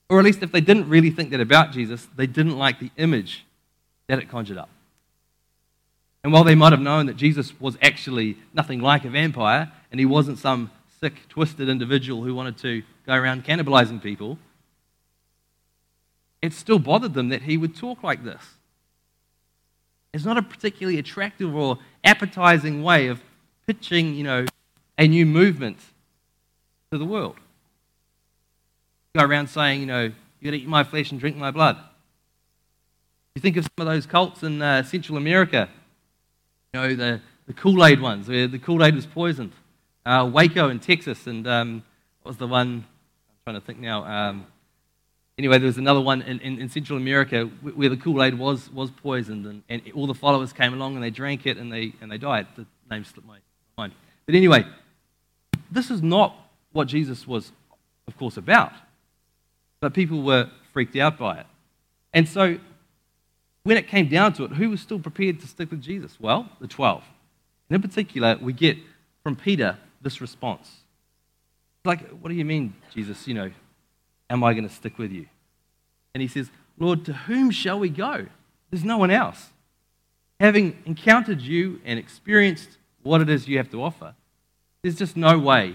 Or 0.09 0.19
at 0.19 0.25
least 0.25 0.43
if 0.43 0.53
they 0.53 0.61
didn't 0.61 0.89
really 0.89 1.11
think 1.11 1.31
that 1.31 1.41
about 1.41 1.73
Jesus, 1.73 2.07
they 2.17 2.27
didn't 2.27 2.57
like 2.57 2.79
the 2.79 2.91
image 2.97 3.45
that 4.07 4.19
it 4.19 4.29
conjured 4.29 4.59
up. 4.59 4.69
And 6.23 6.33
while 6.33 6.45
they 6.45 6.55
might 6.55 6.73
have 6.73 6.81
known 6.81 7.07
that 7.07 7.17
Jesus 7.17 7.59
was 7.61 7.77
actually 7.83 8.37
nothing 8.53 8.81
like 8.81 9.05
a 9.05 9.11
vampire, 9.11 9.71
and 9.91 10.01
he 10.01 10.07
wasn't 10.07 10.39
some 10.39 10.71
sick, 11.01 11.29
twisted 11.29 11.69
individual 11.69 12.23
who 12.23 12.35
wanted 12.35 12.57
to 12.59 12.83
go 13.07 13.15
around 13.15 13.45
cannibalizing 13.45 14.03
people, 14.03 14.39
it 16.43 16.53
still 16.53 16.79
bothered 16.79 17.15
them 17.15 17.29
that 17.31 17.43
he 17.43 17.57
would 17.57 17.77
talk 17.77 18.03
like 18.03 18.25
this. 18.25 18.43
It's 20.13 20.25
not 20.25 20.39
a 20.39 20.43
particularly 20.43 20.99
attractive 20.99 21.55
or 21.55 21.79
appetizing 22.05 22.83
way 22.83 23.09
of 23.09 23.21
pitching, 23.67 24.15
you 24.15 24.25
know, 24.25 24.47
a 24.99 25.07
new 25.07 25.27
movement 25.27 25.79
to 26.91 26.99
the 26.99 27.05
world 27.05 27.37
go 29.17 29.25
around 29.25 29.49
saying, 29.49 29.81
you 29.81 29.87
know, 29.87 30.05
you 30.05 30.45
got 30.45 30.51
to 30.51 30.59
eat 30.59 30.69
my 30.69 30.85
flesh 30.85 31.11
and 31.11 31.21
drink 31.21 31.37
my 31.37 31.51
blood. 31.51 31.77
You 33.35 33.43
think 33.43 33.57
of 33.57 33.65
some 33.65 33.87
of 33.87 33.93
those 33.93 34.07
cults 34.07 34.43
in 34.43 34.63
uh, 34.63 34.83
Central 34.83 35.19
America, 35.19 35.69
you 36.73 36.81
know, 36.81 36.95
the, 36.95 37.21
the 37.47 37.53
Kool 37.53 37.85
Aid 37.85 38.01
ones, 38.01 38.29
where 38.29 38.47
the 38.47 38.59
Kool 38.59 38.85
Aid 38.85 38.95
was 38.95 39.07
poisoned. 39.07 39.53
Uh, 40.05 40.29
Waco 40.33 40.69
in 40.69 40.79
Texas, 40.79 41.27
and 41.27 41.47
um, 41.47 41.83
what 42.23 42.31
was 42.31 42.37
the 42.37 42.47
one? 42.47 42.85
I'm 43.29 43.35
trying 43.45 43.61
to 43.61 43.67
think 43.67 43.79
now. 43.79 44.05
Um, 44.05 44.47
anyway, 45.37 45.59
there 45.59 45.67
was 45.67 45.79
another 45.79 46.01
one 46.01 46.23
in, 46.23 46.39
in, 46.41 46.61
in 46.61 46.69
Central 46.69 46.99
America 46.99 47.45
where 47.45 47.89
the 47.89 47.97
Kool 47.97 48.23
Aid 48.23 48.39
was, 48.39 48.71
was 48.71 48.91
poisoned, 48.91 49.47
and, 49.47 49.63
and 49.69 49.83
all 49.95 50.07
the 50.07 50.15
followers 50.15 50.53
came 50.53 50.73
along 50.73 50.95
and 50.95 51.03
they 51.03 51.11
drank 51.11 51.47
it 51.47 51.57
and 51.57 51.73
they, 51.73 51.93
and 52.01 52.11
they 52.11 52.19
died. 52.19 52.47
The 52.57 52.67
name 52.91 53.05
slipped 53.05 53.27
my 53.27 53.39
mind. 53.77 53.93
But 54.27 54.35
anyway, 54.35 54.65
this 55.71 55.91
is 55.91 56.03
not 56.03 56.37
what 56.73 56.89
Jesus 56.89 57.27
was, 57.27 57.53
of 58.07 58.17
course, 58.17 58.37
about 58.37 58.73
but 59.81 59.95
people 59.95 60.23
were 60.23 60.51
freaked 60.73 60.97
out 60.97 61.19
by 61.19 61.39
it. 61.39 61.47
And 62.13 62.29
so, 62.29 62.59
when 63.63 63.77
it 63.77 63.89
came 63.89 64.09
down 64.09 64.33
to 64.35 64.45
it, 64.45 64.53
who 64.53 64.71
was 64.71 64.81
still 64.81 64.99
prepared 64.99 65.41
to 65.41 65.47
stick 65.47 65.71
with 65.71 65.83
Jesus? 65.83 66.19
Well, 66.21 66.49
the 66.61 66.69
12. 66.69 67.03
And 67.69 67.75
in 67.75 67.83
particular, 67.83 68.39
we 68.41 68.53
get 68.53 68.79
from 69.23 69.37
Peter 69.37 69.79
this 70.01 70.21
response. 70.21 70.71
Like, 71.85 72.09
what 72.11 72.29
do 72.29 72.35
you 72.35 72.45
mean, 72.45 72.75
Jesus? 72.95 73.27
You 73.27 73.35
know, 73.35 73.51
am 74.31 74.45
I 74.45 74.53
going 74.55 74.69
to 74.69 74.75
stick 74.75 74.99
with 74.99 75.13
you? 75.13 75.27
And 76.15 76.23
he 76.23 76.29
says, 76.29 76.51
Lord, 76.79 77.05
to 77.07 77.13
whom 77.13 77.51
shall 77.51 77.79
we 77.79 77.89
go? 77.89 78.27
There's 78.71 78.85
no 78.85 78.99
one 78.99 79.11
else. 79.11 79.51
Having 80.41 80.83
encountered 80.85 81.41
you 81.41 81.81
and 81.85 81.99
experienced 81.99 82.79
what 83.03 83.21
it 83.21 83.29
is 83.29 83.49
you 83.49 83.57
have 83.57 83.71
to 83.71 83.83
offer, 83.83 84.15
there's 84.83 84.97
just 84.97 85.17
no 85.17 85.39
way 85.39 85.75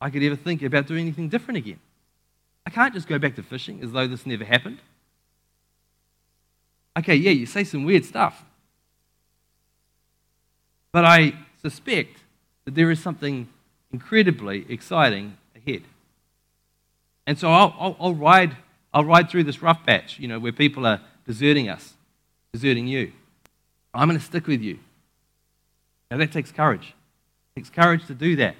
I 0.00 0.10
could 0.10 0.22
ever 0.22 0.36
think 0.36 0.62
about 0.62 0.86
doing 0.86 1.02
anything 1.02 1.28
different 1.28 1.58
again. 1.58 1.78
I 2.66 2.70
can't 2.70 2.94
just 2.94 3.08
go 3.08 3.18
back 3.18 3.36
to 3.36 3.42
fishing 3.42 3.82
as 3.82 3.92
though 3.92 4.06
this 4.06 4.26
never 4.26 4.44
happened. 4.44 4.78
Okay, 6.98 7.14
yeah, 7.14 7.30
you 7.30 7.46
say 7.46 7.64
some 7.64 7.84
weird 7.84 8.04
stuff. 8.04 8.44
But 10.92 11.04
I 11.04 11.34
suspect 11.62 12.18
that 12.64 12.74
there 12.74 12.90
is 12.90 13.00
something 13.00 13.48
incredibly 13.92 14.66
exciting 14.68 15.36
ahead. 15.56 15.82
And 17.26 17.38
so 17.38 17.50
I'll, 17.50 17.74
I'll, 17.78 17.96
I'll, 18.00 18.14
ride, 18.14 18.56
I'll 18.92 19.04
ride 19.04 19.30
through 19.30 19.44
this 19.44 19.62
rough 19.62 19.84
patch, 19.86 20.18
you 20.18 20.28
know, 20.28 20.38
where 20.38 20.52
people 20.52 20.86
are 20.86 21.00
deserting 21.26 21.68
us, 21.68 21.94
deserting 22.52 22.86
you. 22.86 23.12
I'm 23.94 24.08
going 24.08 24.18
to 24.18 24.24
stick 24.24 24.46
with 24.46 24.60
you. 24.60 24.78
Now 26.10 26.16
that 26.18 26.32
takes 26.32 26.50
courage. 26.50 26.94
It 27.54 27.60
takes 27.60 27.70
courage 27.70 28.06
to 28.06 28.14
do 28.14 28.36
that 28.36 28.56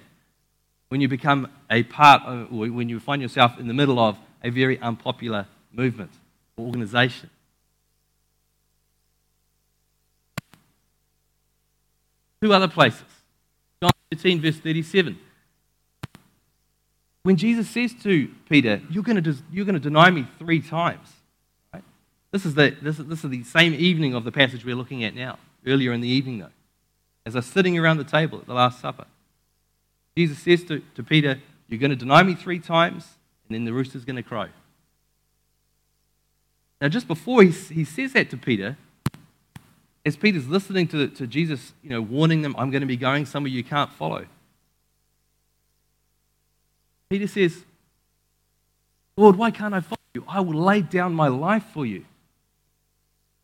when 0.91 0.99
you 0.99 1.07
become 1.07 1.47
a 1.69 1.83
part 1.83 2.21
of, 2.23 2.51
when 2.51 2.89
you 2.89 2.99
find 2.99 3.21
yourself 3.21 3.57
in 3.57 3.69
the 3.69 3.73
middle 3.73 3.97
of 3.97 4.17
a 4.43 4.49
very 4.49 4.77
unpopular 4.81 5.47
movement 5.71 6.11
or 6.57 6.65
organization. 6.65 7.29
Two 12.41 12.53
other 12.53 12.67
places. 12.67 13.05
John 13.81 13.91
13, 14.11 14.41
verse 14.41 14.57
37. 14.57 15.17
When 17.23 17.37
Jesus 17.37 17.69
says 17.69 17.93
to 18.03 18.27
Peter, 18.49 18.81
You're 18.89 19.03
going 19.03 19.23
to, 19.23 19.37
you're 19.49 19.63
going 19.63 19.75
to 19.75 19.79
deny 19.79 20.09
me 20.09 20.27
three 20.39 20.59
times. 20.59 21.07
Right? 21.73 21.85
This, 22.31 22.45
is 22.45 22.55
the, 22.55 22.75
this, 22.81 22.99
is, 22.99 23.05
this 23.05 23.23
is 23.23 23.29
the 23.29 23.43
same 23.45 23.73
evening 23.75 24.13
of 24.13 24.25
the 24.25 24.31
passage 24.33 24.65
we're 24.65 24.75
looking 24.75 25.05
at 25.05 25.15
now, 25.15 25.39
earlier 25.65 25.93
in 25.93 26.01
the 26.01 26.09
evening, 26.09 26.39
though, 26.39 26.51
as 27.25 27.31
they're 27.31 27.41
sitting 27.41 27.79
around 27.79 27.95
the 27.95 28.03
table 28.03 28.39
at 28.39 28.45
the 28.45 28.53
Last 28.53 28.81
Supper. 28.81 29.05
Jesus 30.15 30.39
says 30.39 30.63
to, 30.65 30.81
to 30.95 31.03
Peter, 31.03 31.41
You're 31.67 31.79
going 31.79 31.91
to 31.91 31.95
deny 31.95 32.23
me 32.23 32.35
three 32.35 32.59
times, 32.59 33.07
and 33.47 33.55
then 33.55 33.65
the 33.65 33.73
rooster's 33.73 34.05
going 34.05 34.17
to 34.17 34.23
crow. 34.23 34.47
Now, 36.81 36.87
just 36.87 37.07
before 37.07 37.43
he, 37.43 37.51
he 37.51 37.85
says 37.85 38.13
that 38.13 38.29
to 38.31 38.37
Peter, 38.37 38.75
as 40.05 40.17
Peter's 40.17 40.47
listening 40.47 40.87
to, 40.89 41.07
to 41.09 41.27
Jesus, 41.27 41.73
you 41.83 41.91
know, 41.91 42.01
warning 42.01 42.41
them, 42.41 42.55
I'm 42.57 42.71
going 42.71 42.81
to 42.81 42.87
be 42.87 42.97
going 42.97 43.25
somewhere 43.25 43.51
you 43.51 43.63
can't 43.63 43.91
follow. 43.93 44.25
Peter 47.09 47.27
says, 47.27 47.63
Lord, 49.15 49.35
why 49.35 49.51
can't 49.51 49.73
I 49.73 49.81
follow 49.81 49.97
you? 50.15 50.25
I 50.27 50.39
will 50.39 50.59
lay 50.59 50.81
down 50.81 51.13
my 51.13 51.27
life 51.27 51.65
for 51.73 51.85
you. 51.85 52.05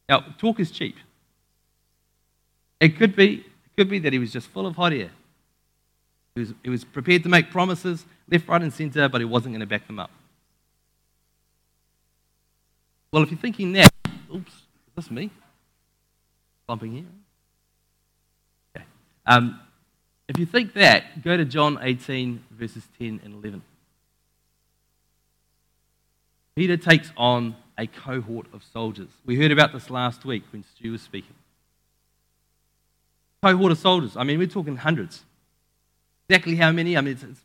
Now, 0.09 0.23
talk 0.37 0.59
is 0.59 0.71
cheap. 0.71 0.95
It 2.79 2.97
could 2.97 3.15
be, 3.15 3.39
it 3.39 3.75
could 3.77 3.89
be 3.89 3.99
that 3.99 4.13
he 4.13 4.19
was 4.19 4.31
just 4.31 4.47
full 4.47 4.65
of 4.65 4.75
hot 4.75 4.93
air. 4.93 5.11
He 6.37 6.41
was, 6.41 6.53
he 6.65 6.69
was 6.69 6.83
prepared 6.83 7.23
to 7.23 7.29
make 7.29 7.49
promises 7.49 8.05
left, 8.29 8.47
right, 8.47 8.61
and 8.61 8.71
center, 8.71 9.09
but 9.09 9.21
he 9.21 9.25
wasn't 9.25 9.53
going 9.53 9.61
to 9.61 9.65
back 9.65 9.87
them 9.87 9.97
up. 9.97 10.11
Well, 13.11 13.23
if 13.23 13.31
you're 13.31 13.39
thinking 13.39 13.71
that, 13.71 13.91
oops, 14.31 14.51
is 14.51 14.93
this 14.95 15.09
me? 15.09 15.31
Bumping 16.67 16.91
here. 16.91 17.05
Okay. 18.75 18.85
Um, 19.25 19.59
if 20.27 20.37
you 20.37 20.45
think 20.45 20.73
that, 20.73 21.23
go 21.23 21.35
to 21.35 21.43
John 21.43 21.79
18, 21.81 22.43
verses 22.51 22.83
10 22.99 23.21
and 23.23 23.33
11. 23.43 23.63
Peter 26.55 26.77
takes 26.77 27.11
on 27.17 27.55
a 27.79 27.87
cohort 27.87 28.45
of 28.53 28.63
soldiers. 28.63 29.09
We 29.25 29.37
heard 29.37 29.51
about 29.51 29.73
this 29.73 29.89
last 29.89 30.23
week 30.23 30.43
when 30.51 30.63
Stu 30.75 30.91
was 30.91 31.01
speaking. 31.01 31.33
Cohort 33.41 33.71
of 33.71 33.79
soldiers. 33.79 34.15
I 34.15 34.23
mean, 34.23 34.37
we're 34.37 34.45
talking 34.45 34.77
hundreds. 34.77 35.23
Exactly 36.29 36.55
how 36.55 36.71
many? 36.71 36.97
I 36.97 37.01
mean, 37.01 37.13
it's, 37.13 37.23
it's 37.23 37.41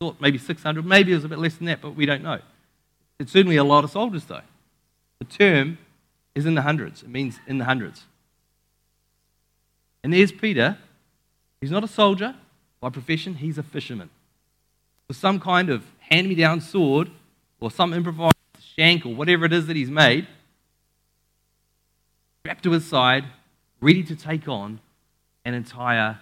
thought 0.00 0.20
maybe 0.20 0.38
600. 0.38 0.84
Maybe 0.84 1.12
it 1.12 1.16
was 1.16 1.24
a 1.24 1.28
bit 1.28 1.38
less 1.38 1.56
than 1.56 1.66
that, 1.66 1.80
but 1.80 1.94
we 1.94 2.06
don't 2.06 2.22
know. 2.22 2.40
It's 3.18 3.32
certainly 3.32 3.56
a 3.56 3.64
lot 3.64 3.84
of 3.84 3.90
soldiers, 3.90 4.24
though. 4.24 4.42
The 5.20 5.24
term 5.24 5.78
is 6.34 6.46
in 6.46 6.54
the 6.54 6.62
hundreds. 6.62 7.02
It 7.02 7.08
means 7.08 7.38
in 7.46 7.58
the 7.58 7.64
hundreds. 7.64 8.04
And 10.02 10.12
there's 10.12 10.32
Peter. 10.32 10.78
He's 11.60 11.70
not 11.70 11.84
a 11.84 11.88
soldier 11.88 12.34
by 12.84 12.90
profession, 12.90 13.36
he's 13.36 13.56
a 13.56 13.62
fisherman. 13.62 14.10
With 15.08 15.16
some 15.16 15.40
kind 15.40 15.70
of 15.70 15.84
hand 16.00 16.28
me 16.28 16.34
down 16.34 16.60
sword 16.60 17.10
or 17.60 17.70
some 17.70 17.94
improvised 17.94 18.34
shank 18.60 19.06
or 19.06 19.14
whatever 19.14 19.46
it 19.46 19.54
is 19.54 19.66
that 19.68 19.76
he's 19.76 19.90
made, 19.90 20.26
strapped 22.40 22.62
to 22.64 22.72
his 22.72 22.84
side, 22.84 23.24
ready 23.80 24.02
to 24.02 24.14
take 24.14 24.46
on 24.48 24.80
an 25.46 25.54
entire 25.54 26.18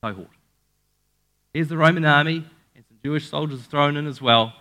cohort. 0.00 0.28
Here's 1.52 1.68
the 1.68 1.76
Roman 1.76 2.04
army 2.04 2.44
and 2.76 2.84
some 2.86 2.98
Jewish 3.04 3.28
soldiers 3.28 3.62
thrown 3.62 3.96
in 3.96 4.06
as 4.06 4.22
well, 4.22 4.52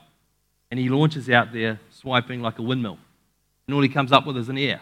and 0.71 0.79
he 0.79 0.89
launches 0.89 1.29
out 1.29 1.53
there 1.53 1.79
swiping 1.91 2.41
like 2.41 2.57
a 2.57 2.63
windmill. 2.63 2.97
And 3.67 3.75
all 3.75 3.81
he 3.81 3.89
comes 3.89 4.11
up 4.11 4.25
with 4.25 4.37
is 4.37 4.49
an 4.49 4.57
ear. 4.57 4.81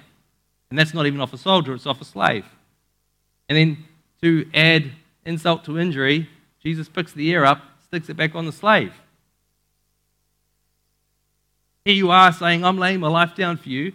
And 0.70 0.80
that's 0.80 0.94
not 0.94 1.06
even 1.06 1.20
off 1.20 1.34
a 1.34 1.38
soldier, 1.38 1.74
it's 1.74 1.86
off 1.86 2.02
a 2.02 2.06
slave. 2.06 2.46
And 3.50 3.58
then 3.58 3.86
to 4.22 4.50
add 4.54 4.92
insult 5.26 5.66
to 5.66 5.80
injury, 5.80 6.30
Jesus 6.64 6.88
picks 6.88 7.14
the 7.14 7.28
ear 7.28 7.44
up, 7.46 7.62
sticks 7.86 8.10
it 8.10 8.16
back 8.16 8.36
on 8.36 8.46
the 8.46 8.52
slave. 8.52 8.94
Here 11.86 11.96
you 11.96 12.12
are 12.12 12.32
saying, 12.32 12.66
I'm 12.66 12.78
laying 12.78 13.00
my 13.00 13.08
life 13.08 13.36
down 13.36 13.58
for 13.58 13.70
you. 13.70 13.94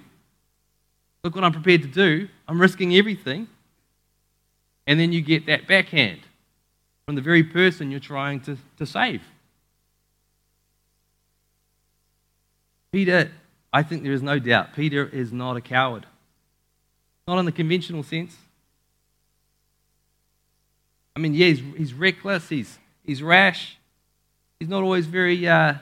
Look 1.25 1.35
what 1.35 1.45
I'm 1.45 1.53
prepared 1.53 1.83
to 1.83 1.89
do. 1.89 2.29
I'm 2.49 2.61
risking 2.61 2.95
everything. 2.97 3.49
And 4.87 4.99
then 4.99 5.13
you 5.13 5.21
get 5.21 5.47
that 5.47 5.69
backhand 5.69 6.21
from 7.07 7.15
the 7.15 7.21
very 7.21 7.43
person 7.43 7.91
you're 7.91 8.01
trying 8.01 8.41
to, 8.41 8.57
to 8.79 8.87
save. 8.87 9.23
Peter, 12.93 13.31
I 13.73 13.83
think 13.83 14.03
there 14.03 14.13
is 14.13 14.23
no 14.23 14.39
doubt, 14.39 14.75
Peter 14.75 15.07
is 15.07 15.33
not 15.33 15.57
a 15.57 15.61
coward. 15.61 16.07
Not 17.27 17.39
in 17.39 17.47
the 17.47 17.53
conventional 17.53 18.03
sense. 18.03 18.37
I 21.17 21.21
mean, 21.21 21.35
yeah, 21.35 21.49
he's, 21.49 21.63
he's 21.77 21.95
reckless, 21.95 22.49
he's, 22.49 22.79
he's 23.05 23.23
rash, 23.23 23.77
he's 24.59 24.69
not 24.69 24.83
always 24.83 25.07
very 25.07 25.47
uh, 25.47 25.75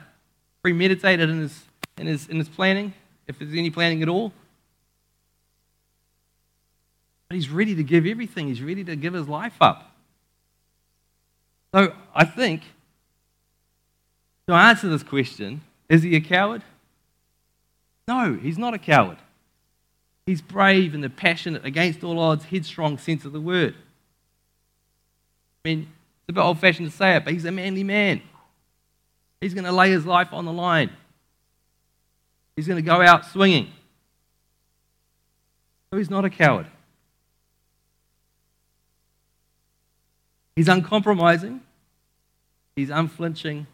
premeditated 0.61 1.29
in 1.29 1.39
his 1.39 1.63
in 1.97 2.07
his, 2.07 2.27
in 2.27 2.37
his 2.37 2.49
planning, 2.49 2.93
if 3.27 3.37
there's 3.37 3.53
any 3.53 3.69
planning 3.69 4.01
at 4.01 4.09
all. 4.09 4.33
But 7.29 7.35
he's 7.35 7.49
ready 7.49 7.75
to 7.75 7.83
give 7.83 8.05
everything, 8.05 8.47
he's 8.47 8.61
ready 8.61 8.83
to 8.83 8.95
give 8.95 9.13
his 9.13 9.27
life 9.27 9.55
up. 9.61 9.90
So 11.73 11.93
I 12.13 12.25
think 12.25 12.63
to 14.47 14.53
answer 14.53 14.89
this 14.89 15.03
question, 15.03 15.61
is 15.87 16.03
he 16.03 16.15
a 16.15 16.21
coward? 16.21 16.63
No, 18.07 18.33
he's 18.33 18.57
not 18.57 18.73
a 18.73 18.77
coward. 18.77 19.17
He's 20.25 20.41
brave 20.41 20.93
and 20.93 21.03
the 21.03 21.09
passionate, 21.09 21.65
against 21.65 22.03
all 22.03 22.19
odds, 22.19 22.45
headstrong 22.45 22.97
sense 22.97 23.25
of 23.25 23.31
the 23.31 23.41
word. 23.41 23.75
I 25.63 25.69
mean, 25.69 25.79
it's 25.81 26.29
a 26.29 26.33
bit 26.33 26.41
old 26.41 26.59
fashioned 26.59 26.89
to 26.89 26.95
say 26.95 27.15
it, 27.15 27.23
but 27.23 27.33
he's 27.33 27.45
a 27.45 27.51
manly 27.51 27.83
man. 27.83 28.21
He's 29.39 29.53
going 29.53 29.65
to 29.65 29.71
lay 29.71 29.91
his 29.91 30.05
life 30.05 30.29
on 30.31 30.45
the 30.45 30.53
line. 30.53 30.91
He's 32.55 32.67
going 32.67 32.77
to 32.77 32.85
go 32.85 33.01
out 33.01 33.25
swinging. 33.25 33.71
So 35.89 35.97
he's 35.97 36.09
not 36.09 36.25
a 36.25 36.29
coward. 36.29 36.67
He's 40.55 40.67
uncompromising. 40.67 41.61
He's 42.75 42.89
unflinching. 42.89 43.67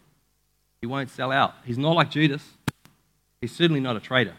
He 0.80 0.86
won't 0.86 1.10
sell 1.10 1.32
out. 1.32 1.54
He's 1.64 1.78
not 1.78 1.92
like 1.92 2.10
Judas. 2.10 2.42
He's 3.40 3.54
certainly 3.54 3.80
not 3.80 3.96
a 3.96 4.00
traitor. 4.00 4.34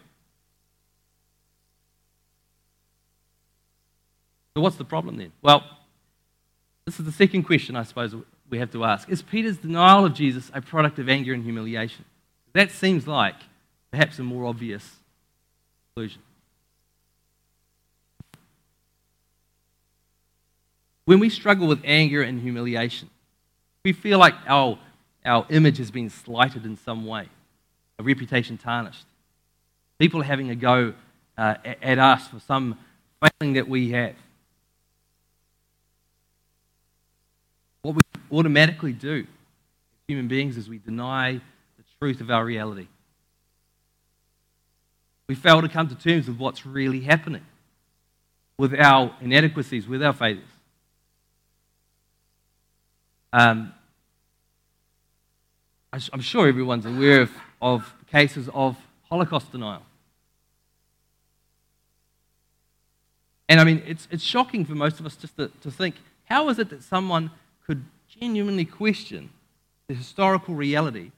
So, 4.56 4.62
what's 4.62 4.76
the 4.76 4.86
problem 4.86 5.18
then? 5.18 5.32
Well, 5.42 5.64
this 6.86 7.00
is 7.00 7.06
the 7.06 7.12
second 7.12 7.44
question 7.44 7.76
I 7.76 7.84
suppose 7.84 8.16
we 8.50 8.58
have 8.58 8.72
to 8.72 8.84
ask. 8.84 9.10
Is 9.10 9.22
Peter's 9.22 9.58
denial 9.58 10.06
of 10.06 10.14
Jesus 10.14 10.52
a 10.54 10.62
product 10.62 11.00
of 11.00 11.08
anger 11.08 11.34
and 11.34 11.44
humiliation? 11.44 12.06
That 12.54 12.72
seems 12.72 13.08
like 13.08 13.36
perhaps 13.92 14.20
a 14.20 14.24
more 14.24 14.46
obvious 14.46 14.98
conclusion. 15.96 16.22
When 21.10 21.20
we 21.20 21.32
struggle 21.32 21.68
with 21.68 21.82
anger 21.86 22.22
and 22.22 22.40
humiliation, 22.40 23.10
we 23.84 23.94
feel 23.94 24.20
like 24.20 24.36
our, 24.46 24.78
our 25.26 25.44
image 25.50 25.80
has 25.80 25.90
been 25.90 26.12
slighted 26.12 26.66
in 26.66 26.78
some 26.78 27.04
way, 27.04 27.28
a 27.98 28.04
reputation 28.04 28.60
tarnished. 28.60 29.08
People 29.98 30.22
are 30.22 30.26
having 30.26 30.52
a 30.52 30.56
go 30.56 30.94
uh, 31.36 31.56
at 31.82 31.98
us 31.98 32.28
for 32.28 32.40
some 32.40 32.78
failing 33.24 33.54
that 33.54 33.68
we 33.68 33.90
have. 33.90 34.14
What 37.82 37.96
we 37.96 38.02
automatically 38.32 38.94
do 38.94 39.22
as 39.22 40.08
human 40.08 40.28
beings 40.28 40.58
is 40.58 40.70
we 40.70 40.78
deny 40.78 41.42
the 41.78 41.84
truth 42.00 42.22
of 42.22 42.30
our 42.30 42.46
reality. 42.46 42.88
We 45.28 45.34
fail 45.34 45.60
to 45.64 45.70
come 45.70 45.88
to 45.88 45.96
terms 45.96 46.28
with 46.28 46.38
what's 46.38 46.68
really 46.68 47.02
happening, 47.02 47.48
with 48.60 48.80
our 48.80 49.16
inadequacies, 49.22 49.88
with 49.88 50.04
our 50.04 50.14
failures. 50.14 50.46
Um, 53.32 53.74
I'm 55.92 56.22
sure 56.22 56.48
everyone's 56.48 56.86
aware 56.86 57.22
of, 57.22 57.32
of 57.62 57.94
cases 58.12 58.50
of 58.54 58.78
Holocaust 59.10 59.52
denial. 59.52 59.82
And 63.48 63.60
I 63.60 63.64
mean, 63.64 63.82
it's, 63.88 64.08
it's 64.12 64.24
shocking 64.24 64.64
for 64.66 64.76
most 64.76 65.00
of 65.00 65.06
us 65.08 65.16
just 65.16 65.36
to, 65.38 65.52
to 65.62 65.72
think 65.72 65.96
how 66.26 66.50
is 66.50 66.60
it 66.60 66.70
that 66.70 66.84
someone 66.84 67.32
could 67.66 67.84
genuinely 68.08 68.66
question 68.66 69.32
the 69.88 69.96
historical 69.96 70.54
reality 70.54 71.12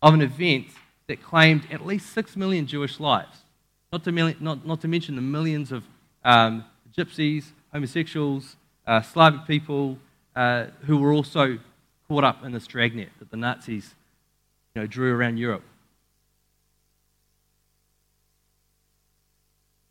of 0.00 0.14
an 0.14 0.22
event 0.22 0.66
that 1.08 1.20
claimed 1.20 1.66
at 1.72 1.84
least 1.84 2.12
six 2.12 2.36
million 2.36 2.66
Jewish 2.66 3.00
lives? 3.00 3.38
Not 3.92 4.04
to, 4.04 4.12
not, 4.12 4.64
not 4.64 4.80
to 4.82 4.88
mention 4.88 5.16
the 5.16 5.22
millions 5.22 5.72
of 5.72 5.82
um, 6.24 6.64
gypsies, 6.96 7.46
homosexuals, 7.72 8.54
uh, 8.86 9.02
Slavic 9.02 9.46
people 9.46 9.98
uh, 10.36 10.66
who 10.86 10.98
were 10.98 11.12
also 11.12 11.58
caught 12.08 12.24
up 12.24 12.44
in 12.44 12.52
this 12.52 12.66
dragnet 12.66 13.10
that 13.18 13.30
the 13.30 13.36
Nazis 13.36 13.94
you 14.74 14.82
know, 14.82 14.86
drew 14.86 15.14
around 15.14 15.36
Europe. 15.36 15.62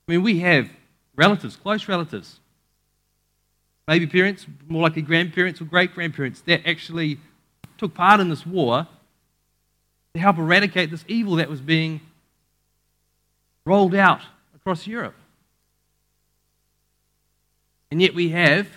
I 0.08 0.12
mean, 0.12 0.24
we 0.24 0.40
have 0.40 0.70
relatives, 1.16 1.56
close 1.56 1.88
relatives, 1.88 2.40
maybe 3.88 4.06
parents, 4.06 4.46
more 4.68 4.82
likely 4.82 5.02
grandparents 5.02 5.62
or 5.62 5.66
great 5.66 5.94
grandparents, 5.94 6.42
that 6.42 6.68
actually 6.68 7.20
took 7.78 7.94
part 7.94 8.20
in 8.20 8.30
this 8.30 8.46
war 8.46 8.88
to 10.14 10.20
help 10.20 10.38
eradicate 10.38 10.92
this 10.92 11.06
evil 11.08 11.36
that 11.38 11.50
was 11.50 11.62
being 11.62 12.02
rolled 13.66 13.96
out 13.96 14.22
across 14.56 14.86
Europe. 14.86 15.16
And 17.90 18.02
yet 18.02 18.14
we 18.14 18.30
have 18.30 18.68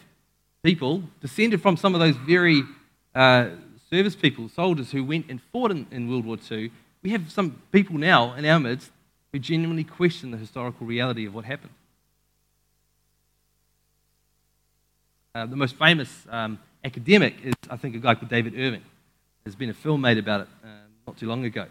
people 0.66 1.00
descended 1.20 1.62
from 1.62 1.76
some 1.76 1.94
of 1.94 2.00
those 2.00 2.16
very 2.16 2.64
uh, 3.14 3.50
service 3.88 4.16
people, 4.16 4.48
soldiers 4.48 4.90
who 4.90 5.04
went 5.04 5.26
and 5.28 5.40
fought 5.52 5.70
in, 5.70 5.86
in 5.92 6.10
World 6.10 6.26
War 6.26 6.36
II. 6.50 6.72
We 7.04 7.10
have 7.10 7.30
some 7.30 7.62
people 7.70 7.98
now 7.98 8.34
in 8.34 8.44
our 8.44 8.58
midst 8.58 8.90
who 9.32 9.38
genuinely 9.38 9.84
question 9.84 10.32
the 10.32 10.36
historical 10.36 10.84
reality 10.84 11.24
of 11.24 11.34
what 11.36 11.44
happened. 11.44 11.72
Uh, 15.36 15.46
the 15.46 15.54
most 15.54 15.76
famous 15.76 16.26
um, 16.30 16.58
academic 16.82 17.36
is, 17.44 17.54
I 17.70 17.76
think, 17.76 17.94
a 17.94 18.00
guy 18.00 18.16
called 18.16 18.30
David 18.30 18.54
Irving. 18.58 18.82
There's 19.44 19.54
been 19.54 19.70
a 19.70 19.74
film 19.74 20.00
made 20.00 20.18
about 20.18 20.40
it 20.40 20.48
uh, 20.64 20.68
not 21.06 21.16
too 21.16 21.28
long 21.28 21.44
ago, 21.44 21.66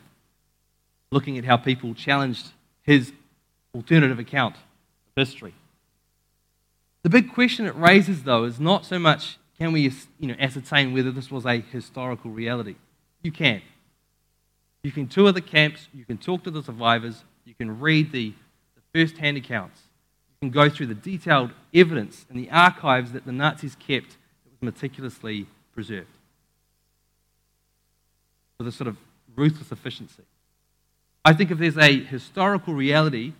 looking 1.11 1.37
at 1.37 1.43
how 1.43 1.57
people 1.57 1.93
challenged 1.95 2.47
his 2.83 3.11
alternative 3.75 4.19
account 4.19 4.55
of 4.55 4.61
history. 5.17 5.53
The 7.05 7.11
big 7.11 7.31
question 7.31 7.67
it 7.67 7.75
raises, 7.75 8.23
though, 8.23 8.45
is 8.45 8.59
not 8.59 8.83
so 8.83 8.97
much 8.97 9.37
can 9.59 9.71
we 9.71 9.93
you 10.17 10.27
know, 10.27 10.33
ascertain 10.39 10.91
whether 10.91 11.11
this 11.11 11.29
was 11.29 11.45
a 11.45 11.59
historical 11.59 12.31
reality. 12.31 12.77
You 13.21 13.31
can. 13.31 13.61
You 14.81 14.91
can 14.91 15.07
tour 15.07 15.31
the 15.31 15.39
camps, 15.39 15.87
you 15.93 16.03
can 16.03 16.17
talk 16.17 16.43
to 16.45 16.49
the 16.49 16.63
survivors, 16.63 17.23
you 17.45 17.53
can 17.53 17.79
read 17.79 18.11
the, 18.11 18.33
the 18.73 18.81
first 18.91 19.19
hand 19.19 19.37
accounts, 19.37 19.81
you 20.29 20.49
can 20.49 20.49
go 20.49 20.67
through 20.67 20.87
the 20.87 20.95
detailed 20.95 21.51
evidence 21.75 22.25
in 22.27 22.37
the 22.37 22.49
archives 22.49 23.11
that 23.11 23.27
the 23.27 23.31
Nazis 23.31 23.75
kept 23.75 24.17
that 24.43 24.49
was 24.49 24.61
meticulously 24.63 25.45
preserved 25.75 26.07
with 28.57 28.67
a 28.67 28.71
sort 28.71 28.87
of 28.87 28.97
ruthless 29.35 29.71
efficiency. 29.71 30.23
I 31.23 31.33
think 31.33 31.51
if 31.51 31.59
there's 31.59 31.77
a 31.77 32.03
historical 32.03 32.73
reality 32.73 33.33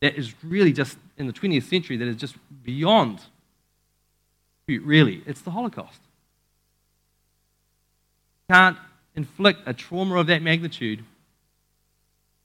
that 0.00 0.16
is 0.16 0.34
really 0.42 0.72
just 0.72 0.96
in 1.16 1.26
the 1.26 1.32
20th 1.32 1.64
century 1.64 1.96
that 1.96 2.08
is 2.08 2.16
just 2.16 2.36
beyond 2.64 3.20
really, 4.76 5.22
it's 5.24 5.40
the 5.40 5.50
Holocaust. 5.50 6.00
Can't 8.50 8.76
inflict 9.14 9.60
a 9.66 9.72
trauma 9.72 10.16
of 10.16 10.26
that 10.26 10.42
magnitude 10.42 11.04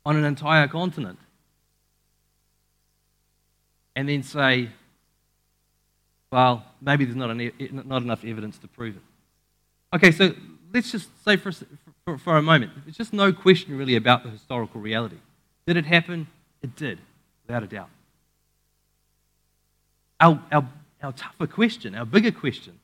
on 0.05 0.15
an 0.15 0.23
entire 0.23 0.67
continent 0.67 1.19
and 3.95 4.07
then 4.09 4.23
say, 4.23 4.69
well, 6.31 6.63
maybe 6.81 7.05
there's 7.05 7.15
not, 7.15 7.35
not 7.85 8.01
enough 8.01 8.23
evidence 8.25 8.57
to 8.57 8.67
prove 8.67 8.95
it. 8.95 9.01
Okay, 9.95 10.11
so 10.11 10.33
let's 10.73 10.91
just 10.91 11.09
say 11.23 11.35
for, 11.35 11.51
for, 12.05 12.17
for, 12.17 12.37
a 12.37 12.41
moment, 12.41 12.71
there's 12.85 12.97
just 12.97 13.13
no 13.13 13.31
question 13.31 13.77
really 13.77 13.95
about 13.95 14.23
the 14.23 14.29
historical 14.29 14.81
reality. 14.81 15.17
Did 15.67 15.77
it 15.77 15.85
happen? 15.85 16.27
It 16.63 16.75
did, 16.75 16.99
without 17.47 17.63
a 17.63 17.67
doubt. 17.67 17.89
Our, 20.19 20.41
our, 20.51 20.69
our 21.01 21.11
tougher 21.11 21.47
question, 21.47 21.95
our 21.95 22.05
bigger 22.05 22.31
question, 22.31 22.79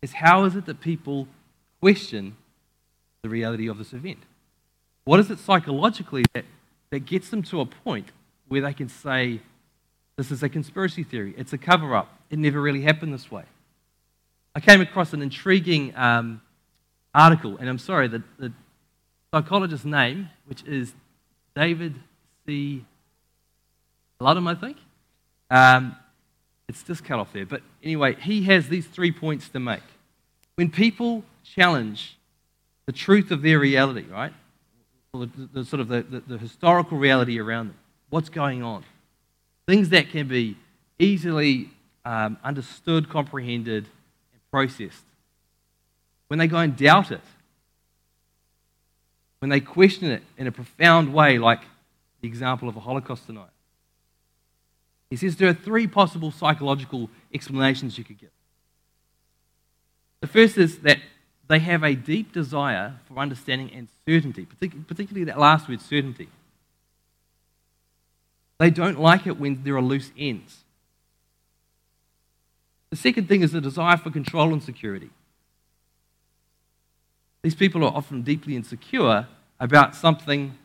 is 0.00 0.12
how 0.12 0.44
is 0.44 0.56
it 0.56 0.66
that 0.66 0.80
people 0.80 1.28
question 1.80 2.36
the 3.22 3.28
reality 3.28 3.68
of 3.68 3.78
this 3.78 3.92
event? 3.92 4.18
What 5.04 5.20
is 5.20 5.30
it 5.30 5.38
psychologically 5.38 6.24
that, 6.32 6.44
that 6.90 7.00
gets 7.00 7.30
them 7.30 7.42
to 7.44 7.60
a 7.60 7.66
point 7.66 8.08
where 8.48 8.60
they 8.60 8.72
can 8.72 8.88
say, 8.88 9.40
this 10.16 10.30
is 10.30 10.42
a 10.42 10.48
conspiracy 10.48 11.04
theory, 11.04 11.34
it's 11.36 11.52
a 11.52 11.58
cover 11.58 11.94
up, 11.94 12.20
it 12.30 12.38
never 12.38 12.60
really 12.60 12.82
happened 12.82 13.14
this 13.14 13.30
way? 13.30 13.44
I 14.54 14.60
came 14.60 14.80
across 14.80 15.12
an 15.12 15.22
intriguing 15.22 15.96
um, 15.96 16.42
article, 17.14 17.56
and 17.58 17.68
I'm 17.68 17.78
sorry, 17.78 18.08
the, 18.08 18.22
the 18.38 18.52
psychologist's 19.32 19.86
name, 19.86 20.28
which 20.46 20.62
is 20.64 20.92
David 21.54 21.94
C. 22.44 22.84
Ludham, 24.22 24.48
I 24.48 24.54
think. 24.54 24.76
Um, 25.50 25.96
it's 26.68 26.82
just 26.82 27.04
cut 27.04 27.18
off 27.18 27.32
there. 27.32 27.46
But 27.46 27.62
anyway, 27.82 28.14
he 28.14 28.44
has 28.44 28.68
these 28.68 28.86
three 28.86 29.12
points 29.12 29.48
to 29.50 29.60
make. 29.60 29.82
When 30.54 30.70
people 30.70 31.24
challenge 31.44 32.16
the 32.86 32.92
truth 32.92 33.30
of 33.30 33.42
their 33.42 33.58
reality, 33.58 34.04
right? 34.10 34.32
The, 35.12 35.26
the, 35.26 35.48
the 35.52 35.64
sort 35.64 35.80
of 35.80 35.88
the, 35.88 36.02
the, 36.02 36.20
the 36.20 36.38
historical 36.38 36.98
reality 36.98 37.38
around 37.38 37.68
them, 37.68 37.76
what's 38.08 38.28
going 38.28 38.62
on, 38.62 38.84
things 39.66 39.90
that 39.90 40.10
can 40.10 40.28
be 40.28 40.56
easily 40.98 41.70
um, 42.04 42.38
understood, 42.42 43.10
comprehended, 43.10 43.84
and 44.32 44.50
processed 44.50 45.04
when 46.32 46.38
they 46.38 46.46
go 46.46 46.56
and 46.56 46.74
doubt 46.74 47.10
it, 47.10 47.20
when 49.40 49.50
they 49.50 49.60
question 49.60 50.10
it 50.10 50.22
in 50.38 50.46
a 50.46 50.50
profound 50.50 51.12
way, 51.12 51.36
like 51.36 51.60
the 52.22 52.26
example 52.26 52.70
of 52.70 52.76
a 52.78 52.80
Holocaust 52.80 53.26
tonight. 53.26 53.50
He 55.12 55.16
says 55.16 55.36
there 55.36 55.50
are 55.50 55.52
three 55.52 55.86
possible 55.86 56.30
psychological 56.30 57.10
explanations 57.34 57.98
you 57.98 58.02
could 58.02 58.18
give. 58.18 58.30
The 60.22 60.26
first 60.26 60.56
is 60.56 60.78
that 60.78 61.00
they 61.48 61.58
have 61.58 61.82
a 61.82 61.94
deep 61.94 62.32
desire 62.32 62.94
for 63.04 63.18
understanding 63.18 63.70
and 63.74 63.88
certainty, 64.08 64.46
particularly 64.46 65.24
that 65.24 65.38
last 65.38 65.68
word, 65.68 65.82
certainty. 65.82 66.30
They 68.58 68.70
don't 68.70 68.98
like 68.98 69.26
it 69.26 69.38
when 69.38 69.62
there 69.64 69.76
are 69.76 69.82
loose 69.82 70.10
ends. 70.16 70.64
The 72.88 72.96
second 72.96 73.28
thing 73.28 73.42
is 73.42 73.52
the 73.52 73.60
desire 73.60 73.98
for 73.98 74.10
control 74.10 74.54
and 74.54 74.62
security. 74.62 75.10
These 77.42 77.54
people 77.54 77.84
are 77.84 77.92
often 77.94 78.22
deeply 78.22 78.56
insecure 78.56 79.28
about 79.60 79.94
something 79.94 80.56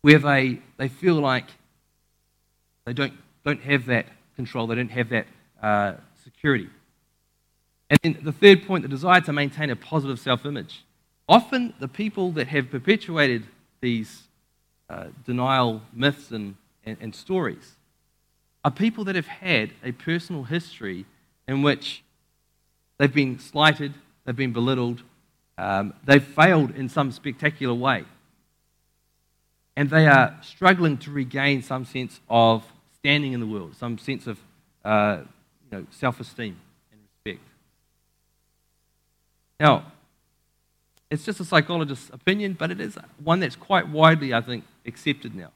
where 0.00 0.18
they, 0.18 0.62
they 0.78 0.88
feel 0.88 1.16
like 1.16 1.48
they 2.90 2.94
don't, 2.94 3.12
don't 3.44 3.62
have 3.62 3.86
that 3.86 4.06
control, 4.34 4.66
they 4.66 4.74
don't 4.74 4.90
have 4.90 5.10
that 5.10 5.26
uh, 5.62 5.92
security. 6.24 6.68
And 7.88 8.00
then 8.02 8.18
the 8.20 8.32
third 8.32 8.66
point, 8.66 8.82
the 8.82 8.88
desire 8.88 9.20
to 9.20 9.32
maintain 9.32 9.70
a 9.70 9.76
positive 9.76 10.18
self 10.18 10.44
image. 10.44 10.84
Often, 11.28 11.74
the 11.78 11.86
people 11.86 12.32
that 12.32 12.48
have 12.48 12.68
perpetuated 12.68 13.44
these 13.80 14.24
uh, 14.88 15.04
denial 15.24 15.82
myths 15.92 16.32
and, 16.32 16.56
and, 16.84 16.96
and 17.00 17.14
stories 17.14 17.76
are 18.64 18.72
people 18.72 19.04
that 19.04 19.14
have 19.14 19.28
had 19.28 19.70
a 19.84 19.92
personal 19.92 20.42
history 20.42 21.06
in 21.46 21.62
which 21.62 22.02
they've 22.98 23.14
been 23.14 23.38
slighted, 23.38 23.94
they've 24.24 24.34
been 24.34 24.52
belittled, 24.52 25.04
um, 25.58 25.94
they've 26.04 26.24
failed 26.24 26.74
in 26.74 26.88
some 26.88 27.12
spectacular 27.12 27.74
way. 27.74 28.02
And 29.76 29.88
they 29.90 30.08
are 30.08 30.36
struggling 30.42 30.98
to 30.98 31.12
regain 31.12 31.62
some 31.62 31.84
sense 31.84 32.18
of 32.28 32.64
standing 33.00 33.32
in 33.32 33.40
the 33.40 33.46
world, 33.46 33.74
some 33.76 33.98
sense 33.98 34.26
of 34.26 34.38
uh, 34.84 35.18
you 35.70 35.78
know, 35.78 35.86
self 35.90 36.20
esteem 36.20 36.56
and 36.92 37.00
respect. 37.00 37.46
Now, 39.58 39.92
it's 41.10 41.24
just 41.24 41.40
a 41.40 41.44
psychologist's 41.44 42.10
opinion, 42.10 42.54
but 42.58 42.70
it 42.70 42.80
is 42.80 42.96
one 43.22 43.40
that's 43.40 43.56
quite 43.56 43.88
widely, 43.88 44.32
I 44.32 44.40
think, 44.40 44.64
accepted 44.86 45.34
now. 45.34 45.50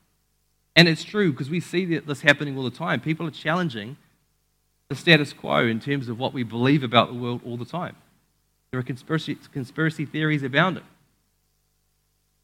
And 0.75 0.89
it's 0.89 1.05
true 1.05 1.31
because 1.31 1.49
we 1.49 1.61
see 1.61 1.85
this 1.99 2.23
happening 2.23 2.57
all 2.57 2.65
the 2.65 2.71
time. 2.71 3.01
People 3.01 3.27
are 3.27 3.31
challenging 3.31 3.97
the 4.89 4.97
status 4.97 5.33
quo 5.33 5.67
in 5.67 5.79
terms 5.79 6.09
of 6.09 6.19
what 6.19 6.33
we 6.33 6.43
believe 6.43 6.83
about 6.83 7.09
the 7.09 7.15
world 7.15 7.41
all 7.47 7.57
the 7.57 7.65
time. 7.65 7.97
There 8.71 8.81
are 8.81 8.83
conspiracy, 8.83 9.37
conspiracy 9.53 10.05
theories 10.05 10.43
abounding. 10.43 10.83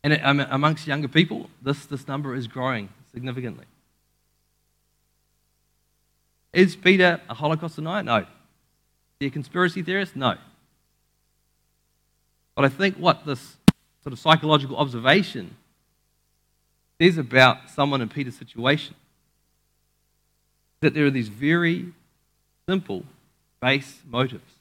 And 0.04 0.18
um, 0.22 0.40
amongst 0.40 0.86
younger 0.86 1.08
people, 1.08 1.50
this, 1.60 1.84
this 1.86 2.06
number 2.06 2.34
is 2.34 2.46
growing 2.46 2.88
significantly. 3.12 3.66
Is 6.52 6.76
Peter 6.76 7.20
a 7.28 7.34
Holocaust 7.34 7.76
denier? 7.76 8.02
No. 8.02 8.18
Is 8.18 8.26
he 9.20 9.26
a 9.26 9.30
conspiracy 9.30 9.82
theorist? 9.82 10.16
No. 10.16 10.36
But 12.54 12.64
I 12.64 12.68
think 12.68 12.96
what 12.96 13.24
this 13.24 13.56
sort 14.02 14.12
of 14.12 14.18
psychological 14.18 14.76
observation 14.76 15.56
says 17.00 17.18
about 17.18 17.70
someone 17.70 18.00
in 18.00 18.08
Peter's 18.08 18.36
situation 18.36 18.94
that 20.80 20.94
there 20.94 21.06
are 21.06 21.10
these 21.10 21.28
very 21.28 21.92
simple 22.68 23.04
base 23.60 24.00
motives 24.08 24.52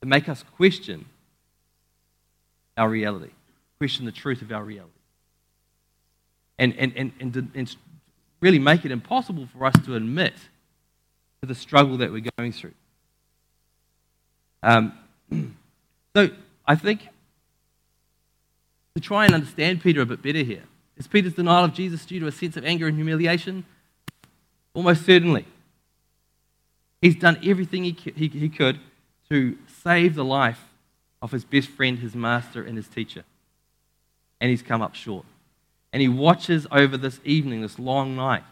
that 0.00 0.06
make 0.06 0.28
us 0.28 0.44
question 0.56 1.04
our 2.76 2.88
reality, 2.88 3.30
question 3.78 4.06
the 4.06 4.12
truth 4.12 4.42
of 4.42 4.50
our 4.50 4.64
reality. 4.64 4.92
And, 6.58 6.74
and, 6.78 6.92
and, 6.96 7.12
and, 7.20 7.50
and 7.54 7.76
really 8.40 8.58
make 8.58 8.84
it 8.84 8.90
impossible 8.90 9.46
for 9.46 9.64
us 9.66 9.74
to 9.84 9.94
admit 9.94 10.34
to 11.42 11.46
the 11.46 11.54
struggle 11.54 11.98
that 11.98 12.12
we're 12.12 12.30
going 12.36 12.52
through. 12.52 12.74
Um, 14.62 14.92
so 16.16 16.30
I 16.66 16.74
think 16.74 17.08
to 18.94 19.00
try 19.00 19.24
and 19.24 19.34
understand 19.34 19.82
Peter 19.82 20.00
a 20.00 20.06
bit 20.06 20.22
better 20.22 20.42
here, 20.42 20.64
is 20.96 21.06
Peter's 21.06 21.34
denial 21.34 21.64
of 21.64 21.74
Jesus 21.74 22.04
due 22.04 22.20
to 22.20 22.26
a 22.26 22.32
sense 22.32 22.56
of 22.56 22.64
anger 22.64 22.86
and 22.86 22.96
humiliation? 22.96 23.64
Almost 24.74 25.06
certainly. 25.06 25.46
He's 27.00 27.16
done 27.16 27.38
everything 27.42 27.84
he, 27.84 27.96
he, 28.14 28.28
he 28.28 28.48
could 28.48 28.78
to 29.30 29.56
save 29.82 30.14
the 30.14 30.24
life 30.24 30.60
of 31.22 31.32
his 31.32 31.44
best 31.44 31.68
friend, 31.68 31.98
his 31.98 32.14
master, 32.14 32.62
and 32.62 32.76
his 32.76 32.88
teacher. 32.88 33.24
And 34.40 34.50
he's 34.50 34.62
come 34.62 34.82
up 34.82 34.94
short. 34.94 35.24
And 35.92 36.00
he 36.00 36.08
watches 36.08 36.66
over 36.70 36.96
this 36.96 37.20
evening, 37.24 37.62
this 37.62 37.78
long 37.78 38.14
night, 38.14 38.44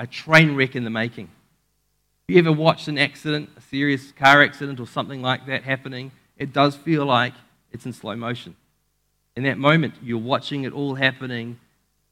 a 0.00 0.06
train 0.06 0.54
wreck 0.54 0.76
in 0.76 0.84
the 0.84 0.90
making. 0.90 1.26
Have 1.26 2.34
you 2.34 2.38
ever 2.38 2.52
watched 2.52 2.88
an 2.88 2.98
accident, 2.98 3.50
a 3.56 3.60
serious 3.60 4.12
car 4.12 4.42
accident 4.42 4.80
or 4.80 4.86
something 4.86 5.22
like 5.22 5.46
that 5.46 5.62
happening? 5.62 6.12
It 6.36 6.52
does 6.52 6.74
feel 6.76 7.04
like 7.04 7.34
it's 7.72 7.86
in 7.86 7.92
slow 7.92 8.16
motion. 8.16 8.56
In 9.36 9.42
that 9.44 9.58
moment, 9.58 9.94
you're 10.02 10.18
watching 10.18 10.64
it 10.64 10.72
all 10.72 10.94
happening 10.94 11.58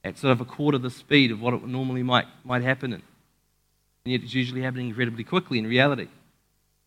at 0.04 0.18
sort 0.18 0.32
of 0.32 0.40
a 0.40 0.44
quarter 0.44 0.78
the 0.78 0.90
speed 0.90 1.30
of 1.30 1.40
what 1.40 1.54
it 1.54 1.66
normally 1.66 2.02
might, 2.02 2.26
might 2.44 2.62
happen 2.62 2.92
in. 2.92 3.02
And 4.04 4.12
yet 4.12 4.22
it's 4.22 4.34
usually 4.34 4.60
happening 4.60 4.88
incredibly 4.88 5.24
quickly 5.24 5.58
in 5.58 5.66
reality. 5.66 6.08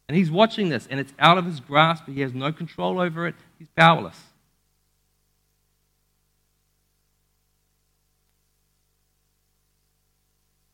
And 0.08 0.16
he's 0.16 0.32
watching 0.32 0.70
this, 0.70 0.88
and 0.90 1.00
it's 1.00 1.14
out 1.20 1.38
of 1.38 1.46
his 1.46 1.60
grasp. 1.60 2.06
He 2.06 2.22
has 2.22 2.34
no 2.34 2.54
control 2.54 3.00
over 3.00 3.28
it. 3.28 3.36
He's 3.58 3.68
powerless. 3.76 4.22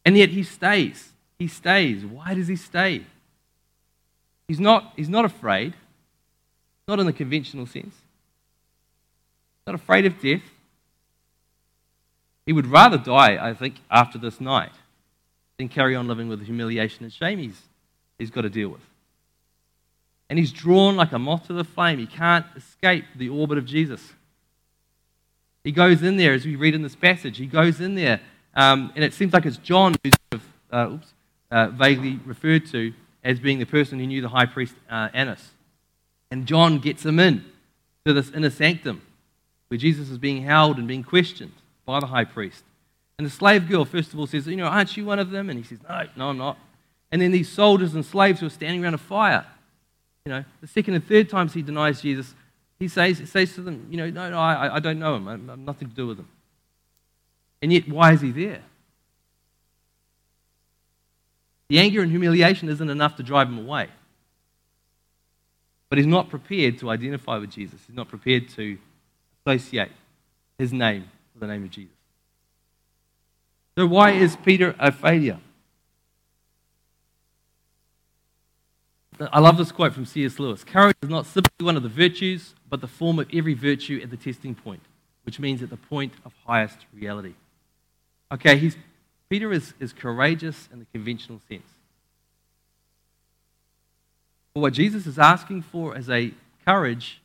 And 0.05 0.17
yet 0.17 0.29
he 0.29 0.43
stays. 0.43 1.11
He 1.39 1.47
stays. 1.47 2.05
Why 2.05 2.33
does 2.33 2.47
he 2.47 2.55
stay? 2.55 3.05
He's 4.47 4.59
not, 4.59 4.93
he's 4.95 5.09
not 5.09 5.25
afraid, 5.25 5.73
not 6.87 6.99
in 6.99 7.05
the 7.05 7.13
conventional 7.13 7.65
sense. 7.65 7.95
Not 9.65 9.75
afraid 9.75 10.05
of 10.05 10.19
death. 10.19 10.43
He 12.45 12.51
would 12.51 12.67
rather 12.67 12.97
die, 12.97 13.37
I 13.41 13.53
think, 13.53 13.75
after 13.89 14.17
this 14.17 14.41
night 14.41 14.73
than 15.57 15.69
carry 15.69 15.95
on 15.95 16.07
living 16.07 16.27
with 16.27 16.39
the 16.39 16.45
humiliation 16.45 17.03
and 17.03 17.13
shame 17.13 17.39
he's, 17.39 17.61
he's 18.17 18.31
got 18.31 18.41
to 18.41 18.49
deal 18.49 18.69
with. 18.69 18.81
And 20.29 20.37
he's 20.37 20.51
drawn 20.51 20.95
like 20.95 21.13
a 21.13 21.19
moth 21.19 21.47
to 21.47 21.53
the 21.53 21.63
flame. 21.63 21.99
He 21.99 22.07
can't 22.07 22.45
escape 22.55 23.05
the 23.15 23.29
orbit 23.29 23.57
of 23.57 23.65
Jesus. 23.65 24.13
He 25.63 25.71
goes 25.71 26.03
in 26.03 26.17
there, 26.17 26.33
as 26.33 26.45
we 26.45 26.55
read 26.55 26.75
in 26.75 26.81
this 26.81 26.95
passage, 26.95 27.37
he 27.37 27.45
goes 27.45 27.79
in 27.79 27.95
there, 27.95 28.19
um, 28.55 28.91
and 28.95 29.03
it 29.03 29.13
seems 29.13 29.33
like 29.33 29.45
it's 29.45 29.57
John 29.57 29.95
who's 30.03 30.13
sort 30.31 30.41
of, 30.41 30.43
uh, 30.71 30.93
oops, 30.93 31.13
uh, 31.51 31.67
vaguely 31.69 32.19
referred 32.25 32.65
to 32.67 32.93
as 33.23 33.39
being 33.39 33.59
the 33.59 33.65
person 33.65 33.99
who 33.99 34.07
knew 34.07 34.21
the 34.21 34.29
high 34.29 34.45
priest 34.45 34.75
uh, 34.89 35.09
Annas. 35.13 35.51
And 36.29 36.45
John 36.45 36.79
gets 36.79 37.05
him 37.05 37.19
in 37.19 37.45
to 38.05 38.13
this 38.13 38.31
inner 38.31 38.49
sanctum 38.49 39.01
where 39.67 39.77
Jesus 39.77 40.09
is 40.09 40.17
being 40.17 40.43
held 40.43 40.77
and 40.77 40.87
being 40.87 41.03
questioned 41.03 41.53
by 41.85 41.99
the 41.99 42.07
high 42.07 42.25
priest. 42.25 42.63
And 43.17 43.25
the 43.25 43.31
slave 43.31 43.67
girl, 43.67 43.85
first 43.85 44.13
of 44.13 44.19
all, 44.19 44.27
says, 44.27 44.47
You 44.47 44.55
know, 44.55 44.65
aren't 44.65 44.97
you 44.97 45.05
one 45.05 45.19
of 45.19 45.29
them? 45.29 45.49
And 45.49 45.59
he 45.59 45.65
says, 45.65 45.79
No, 45.87 46.05
no, 46.15 46.29
I'm 46.29 46.37
not. 46.37 46.57
And 47.11 47.21
then 47.21 47.31
these 47.31 47.49
soldiers 47.49 47.93
and 47.93 48.03
slaves 48.03 48.39
who 48.39 48.47
are 48.47 48.51
standing 48.51 48.83
around 48.83 48.95
a 48.95 48.99
fire, 48.99 49.45
you 50.25 50.31
know, 50.31 50.43
the 50.61 50.67
second 50.67 50.95
and 50.95 51.07
third 51.07 51.29
times 51.29 51.53
he 51.53 51.61
denies 51.61 52.01
Jesus, 52.01 52.33
he 52.79 52.87
says, 52.87 53.21
says 53.29 53.53
to 53.55 53.61
them, 53.61 53.87
You 53.89 53.97
know, 53.97 54.09
no, 54.09 54.29
no, 54.31 54.39
I, 54.39 54.75
I 54.75 54.79
don't 54.79 54.99
know 54.99 55.15
him. 55.15 55.27
I 55.27 55.31
have 55.31 55.59
nothing 55.59 55.89
to 55.89 55.95
do 55.95 56.07
with 56.07 56.19
him. 56.19 56.27
And 57.63 57.71
yet, 57.71 57.87
why 57.87 58.11
is 58.11 58.19
he 58.19 58.31
there? 58.31 58.61
The 61.69 61.79
anger 61.79 62.01
and 62.01 62.11
humiliation 62.11 62.67
isn't 62.67 62.89
enough 62.89 63.15
to 63.15 63.23
drive 63.23 63.47
him 63.47 63.57
away. 63.57 63.87
But 65.87 65.97
he's 65.97 66.05
not 66.05 66.29
prepared 66.29 66.77
to 66.79 66.89
identify 66.89 67.37
with 67.37 67.51
Jesus. 67.51 67.79
He's 67.87 67.95
not 67.95 68.09
prepared 68.09 68.49
to 68.49 68.77
associate 69.45 69.93
his 70.57 70.73
name 70.73 71.09
with 71.33 71.39
the 71.39 71.47
name 71.47 71.63
of 71.63 71.69
Jesus. 71.69 71.95
So, 73.77 73.87
why 73.87 74.11
is 74.11 74.35
Peter 74.35 74.75
a 74.77 74.91
failure? 74.91 75.39
I 79.31 79.39
love 79.39 79.55
this 79.55 79.71
quote 79.71 79.93
from 79.93 80.05
C.S. 80.05 80.37
Lewis 80.37 80.65
Courage 80.65 80.97
is 81.01 81.09
not 81.09 81.25
simply 81.27 81.63
one 81.63 81.77
of 81.77 81.83
the 81.83 81.87
virtues, 81.87 82.55
but 82.69 82.81
the 82.81 82.87
form 82.87 83.19
of 83.19 83.29
every 83.33 83.53
virtue 83.53 84.01
at 84.03 84.09
the 84.09 84.17
testing 84.17 84.53
point, 84.53 84.81
which 85.23 85.39
means 85.39 85.63
at 85.63 85.69
the 85.69 85.77
point 85.77 86.11
of 86.25 86.33
highest 86.45 86.79
reality. 86.93 87.35
Okay, 88.33 88.57
he's, 88.57 88.75
Peter 89.29 89.53
is, 89.53 89.75
is 89.79 89.93
courageous 89.93 90.67
in 90.73 90.79
the 90.79 90.85
conventional 90.91 91.39
sense. 91.47 91.67
But 94.53 94.61
what 94.61 94.73
Jesus 94.73 95.05
is 95.05 95.19
asking 95.19 95.61
for 95.61 95.95
is 95.95 96.09
a 96.09 96.33
courage 96.65 97.21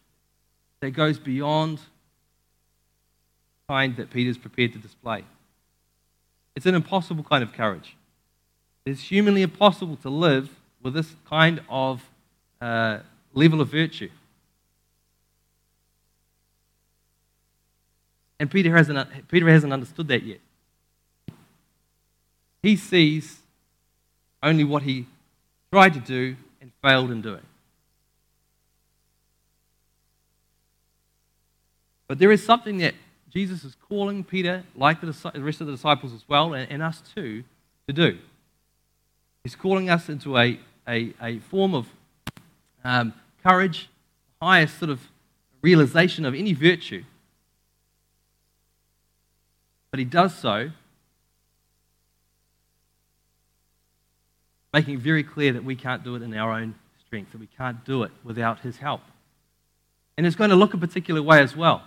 that 0.81 0.91
goes 0.91 1.19
beyond 1.19 1.79
the 1.79 1.85
kind 3.69 3.97
that 3.97 4.11
Peter's 4.11 4.37
prepared 4.37 4.75
to 4.75 4.79
display. 4.79 5.25
It's 6.55 6.67
an 6.67 6.75
impossible 6.75 7.25
kind 7.25 7.43
of 7.43 7.55
courage. 7.55 7.97
It's 8.85 9.01
humanly 9.01 9.43
impossible 9.43 9.97
to 9.97 10.11
live 10.11 10.51
with 10.83 10.93
this 10.93 11.15
kind 11.29 11.63
of 11.71 12.03
uh, 12.61 12.99
level 13.33 13.63
of 13.63 13.69
virtue. 13.69 14.11
And 18.39 18.51
Peter 18.51 18.77
hasn't, 18.77 19.29
Peter 19.29 19.49
hasn't 19.49 19.73
understood 19.73 20.09
that 20.09 20.23
yet. 20.23 20.41
He 22.69 22.77
sees 22.77 23.39
only 24.43 24.63
what 24.63 24.83
he 24.83 25.07
tried 25.73 25.95
to 25.95 26.01
do 26.01 26.37
and 26.61 26.71
failed 26.83 27.11
in 27.11 27.23
doing. 27.23 27.47
But 32.09 32.19
there 32.19 32.31
is 32.31 32.45
something 32.45 32.77
that 32.77 32.93
Jesus 33.33 33.65
is 33.65 33.75
calling 33.89 34.23
Peter, 34.23 34.65
like 34.77 35.01
the 35.01 35.07
rest 35.37 35.63
of 35.63 35.67
the 35.67 35.73
disciples 35.73 36.13
as 36.13 36.29
well, 36.29 36.53
and, 36.53 36.71
and 36.71 36.83
us 36.83 37.03
too, 37.15 37.43
to 37.87 37.95
do. 37.95 38.19
He's 39.45 39.57
calling 39.57 39.89
us 39.89 40.11
into 40.11 40.37
a, 40.37 40.61
a, 40.87 41.15
a 41.23 41.39
form 41.39 41.75
of 41.75 41.87
um, 42.85 43.15
courage, 43.43 43.89
highest 44.43 44.79
sort 44.79 44.91
of 44.91 45.01
realization 45.63 46.27
of 46.27 46.35
any 46.35 46.53
virtue. 46.53 47.05
But 49.91 50.01
he 50.01 50.05
does 50.05 50.37
so 50.37 50.73
making 54.79 54.99
very 54.99 55.25
clear 55.25 55.53
that 55.55 55.65
we 55.65 55.75
can't 55.75 56.05
do 56.05 56.15
it 56.15 56.23
in 56.23 56.33
our 56.35 56.53
own 56.53 56.73
strength, 57.05 57.33
that 57.33 57.41
we 57.41 57.49
can't 57.59 57.85
do 57.85 58.05
it 58.05 58.13
without 58.23 58.61
his 58.61 58.77
help. 58.77 59.01
And 60.17 60.25
it's 60.25 60.37
going 60.37 60.51
to 60.51 60.57
look 60.57 60.73
a 60.73 60.79
particular 60.79 61.21
way 61.21 61.41
as 61.41 61.57
well. 61.57 61.83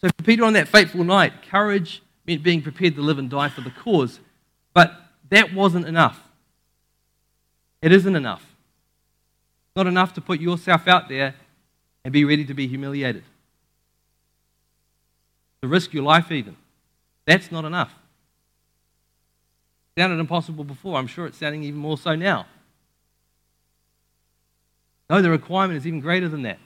So 0.00 0.08
for 0.16 0.22
Peter 0.22 0.44
on 0.44 0.52
that 0.52 0.68
fateful 0.68 1.02
night, 1.02 1.32
courage 1.50 2.02
meant 2.24 2.44
being 2.44 2.62
prepared 2.62 2.94
to 2.94 3.00
live 3.00 3.18
and 3.18 3.28
die 3.28 3.48
for 3.48 3.62
the 3.62 3.70
cause. 3.70 4.20
But 4.74 4.94
that 5.30 5.52
wasn't 5.52 5.86
enough. 5.86 6.20
It 7.82 7.90
isn't 7.90 8.14
enough. 8.14 8.44
Not 9.74 9.88
enough 9.88 10.14
to 10.14 10.20
put 10.20 10.38
yourself 10.38 10.86
out 10.86 11.08
there 11.08 11.34
and 12.04 12.12
be 12.12 12.24
ready 12.24 12.44
to 12.44 12.54
be 12.54 12.68
humiliated. 12.68 13.24
To 15.62 15.68
risk 15.68 15.92
your 15.92 16.04
life, 16.04 16.30
even. 16.30 16.56
That's 17.26 17.50
not 17.50 17.64
enough. 17.64 17.90
Sounded 19.96 20.18
impossible 20.18 20.64
before. 20.64 20.98
I'm 20.98 21.06
sure 21.06 21.26
it's 21.26 21.38
sounding 21.38 21.62
even 21.62 21.78
more 21.78 21.96
so 21.96 22.14
now. 22.14 22.46
No, 25.08 25.22
the 25.22 25.30
requirement 25.30 25.76
is 25.76 25.86
even 25.86 26.00
greater 26.00 26.28
than 26.28 26.42
that. 26.42 26.58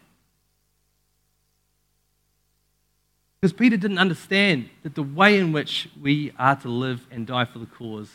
Because 3.41 3.53
Peter 3.53 3.77
didn't 3.77 3.99
understand 3.99 4.69
that 4.83 4.95
the 4.95 5.03
way 5.03 5.39
in 5.39 5.53
which 5.53 5.89
we 6.01 6.33
are 6.39 6.57
to 6.57 6.69
live 6.69 7.07
and 7.11 7.27
die 7.27 7.45
for 7.45 7.59
the 7.59 7.67
cause 7.67 8.11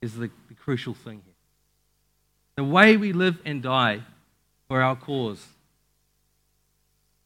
is 0.00 0.14
the, 0.14 0.30
the 0.48 0.54
crucial 0.54 0.94
thing 0.94 1.22
here. 1.24 1.34
The 2.56 2.64
way 2.64 2.96
we 2.96 3.12
live 3.12 3.38
and 3.44 3.62
die 3.62 4.00
for 4.68 4.80
our 4.80 4.96
cause, 4.96 5.46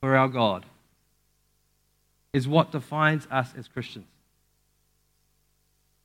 for 0.00 0.16
our 0.16 0.28
God, 0.28 0.66
is 2.32 2.46
what 2.46 2.72
defines 2.72 3.26
us 3.30 3.54
as 3.56 3.68
Christians. 3.68 4.06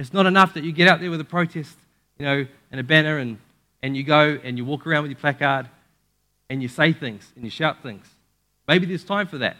It's 0.04 0.12
not 0.12 0.26
enough 0.26 0.54
that 0.56 0.66
you 0.66 0.74
get 0.74 0.90
out 0.90 1.00
there 1.00 1.10
with 1.10 1.22
a 1.22 1.24
protest, 1.24 1.78
you 2.20 2.26
know, 2.26 2.46
and 2.72 2.80
a 2.82 2.84
banner, 2.84 3.20
and, 3.20 3.38
and 3.82 3.96
you 3.96 4.04
go 4.04 4.38
and 4.44 4.58
you 4.58 4.66
walk 4.66 4.86
around 4.86 5.04
with 5.04 5.12
your 5.12 5.18
placard 5.18 5.70
and 6.50 6.62
you 6.62 6.68
say 6.68 6.92
things 6.92 7.32
and 7.38 7.46
you 7.46 7.50
shout 7.50 7.82
things. 7.82 8.06
Maybe 8.68 8.86
there's 8.86 9.06
time 9.06 9.28
for 9.28 9.38
that. 9.38 9.56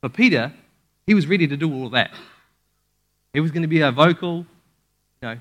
For 0.00 0.08
Peter, 0.08 0.52
he 1.04 1.14
was 1.14 1.26
ready 1.26 1.48
to 1.48 1.56
do 1.56 1.74
all 1.74 1.90
that. 1.90 2.12
He 3.32 3.40
was 3.40 3.50
going 3.50 3.62
to 3.62 3.68
be 3.68 3.80
a 3.80 3.90
vocal, 3.90 4.46
you 5.20 5.28
know, 5.28 5.38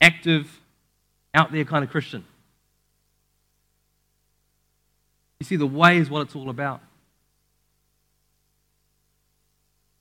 active, 0.00 0.60
out 1.34 1.50
there 1.50 1.64
kind 1.64 1.82
of 1.82 1.90
Christian. 1.90 2.24
You 5.40 5.44
see, 5.44 5.56
the 5.56 5.66
way 5.66 5.96
is 5.96 6.08
what 6.08 6.22
it's 6.22 6.36
all 6.36 6.50
about. 6.50 6.82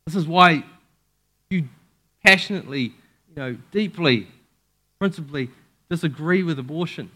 This 0.07 0.15
is 0.15 0.25
why 0.25 0.63
you 1.49 1.67
passionately, 2.23 2.81
you 2.81 3.35
know, 3.35 3.57
deeply, 3.71 4.29
principally 4.99 5.49
disagree 5.89 6.43
with 6.43 6.57
abortion. 6.57 7.11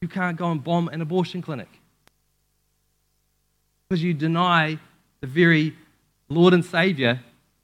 You 0.00 0.08
can't 0.08 0.36
go 0.36 0.50
and 0.50 0.62
bomb 0.62 0.88
an 0.88 1.00
abortion 1.00 1.40
clinic 1.40 1.68
because 3.88 4.02
you 4.02 4.12
deny 4.12 4.80
the 5.20 5.28
very 5.28 5.76
Lord 6.28 6.52
and 6.52 6.64
Savior 6.64 7.20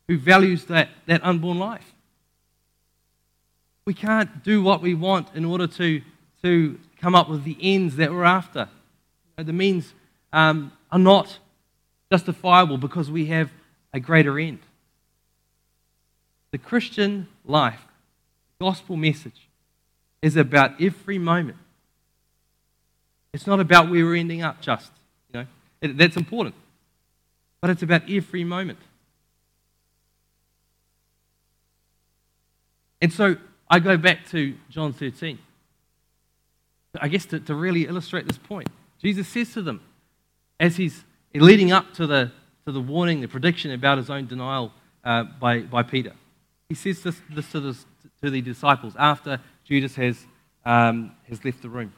who 0.06 0.16
values 0.16 0.66
that, 0.66 0.90
that 1.06 1.20
unborn 1.24 1.58
life. 1.58 1.92
We 3.84 3.94
can't 3.94 4.44
do 4.44 4.62
what 4.62 4.80
we 4.80 4.94
want 4.94 5.34
in 5.34 5.44
order 5.44 5.66
to, 5.66 6.02
to 6.44 6.78
come 7.00 7.16
up 7.16 7.28
with 7.28 7.42
the 7.42 7.56
ends 7.60 7.96
that 7.96 8.12
we're 8.12 8.22
after. 8.22 8.68
You 9.26 9.38
know, 9.38 9.44
the 9.44 9.52
means 9.52 9.92
um, 10.32 10.70
are 10.92 11.00
not 11.00 11.40
justifiable 12.12 12.78
because 12.78 13.10
we 13.10 13.26
have 13.26 13.50
a 13.94 14.00
greater 14.00 14.38
end. 14.38 14.58
The 16.50 16.58
Christian 16.58 17.28
life, 17.46 17.80
gospel 18.60 18.96
message, 18.96 19.48
is 20.20 20.36
about 20.36 20.82
every 20.82 21.18
moment. 21.18 21.58
It's 23.32 23.46
not 23.46 23.60
about 23.60 23.90
where 23.90 24.04
we're 24.04 24.16
ending 24.16 24.42
up 24.42 24.60
just. 24.60 24.90
You 25.32 25.40
know. 25.40 25.46
It, 25.80 25.96
that's 25.96 26.16
important. 26.16 26.54
But 27.60 27.70
it's 27.70 27.82
about 27.82 28.02
every 28.10 28.44
moment. 28.44 28.78
And 33.00 33.12
so 33.12 33.36
I 33.68 33.78
go 33.78 33.96
back 33.96 34.28
to 34.30 34.54
John 34.70 34.92
13. 34.92 35.38
I 37.00 37.08
guess 37.08 37.26
to, 37.26 37.40
to 37.40 37.54
really 37.54 37.86
illustrate 37.86 38.26
this 38.26 38.38
point. 38.38 38.68
Jesus 39.02 39.28
says 39.28 39.52
to 39.54 39.62
them, 39.62 39.80
as 40.60 40.76
he's 40.76 41.04
leading 41.34 41.72
up 41.72 41.92
to 41.94 42.06
the, 42.06 42.32
to 42.66 42.72
the 42.72 42.80
warning, 42.80 43.20
the 43.20 43.28
prediction 43.28 43.70
about 43.70 43.98
his 43.98 44.10
own 44.10 44.26
denial 44.26 44.72
uh, 45.04 45.24
by, 45.24 45.60
by 45.60 45.82
Peter. 45.82 46.12
He 46.68 46.74
says 46.74 47.02
this, 47.02 47.20
this 47.30 47.50
to, 47.52 47.60
the, 47.60 47.76
to 48.22 48.30
the 48.30 48.40
disciples 48.40 48.94
after 48.98 49.40
Judas 49.64 49.94
has, 49.96 50.26
um, 50.64 51.12
has 51.28 51.44
left 51.44 51.62
the 51.62 51.68
room. 51.68 51.92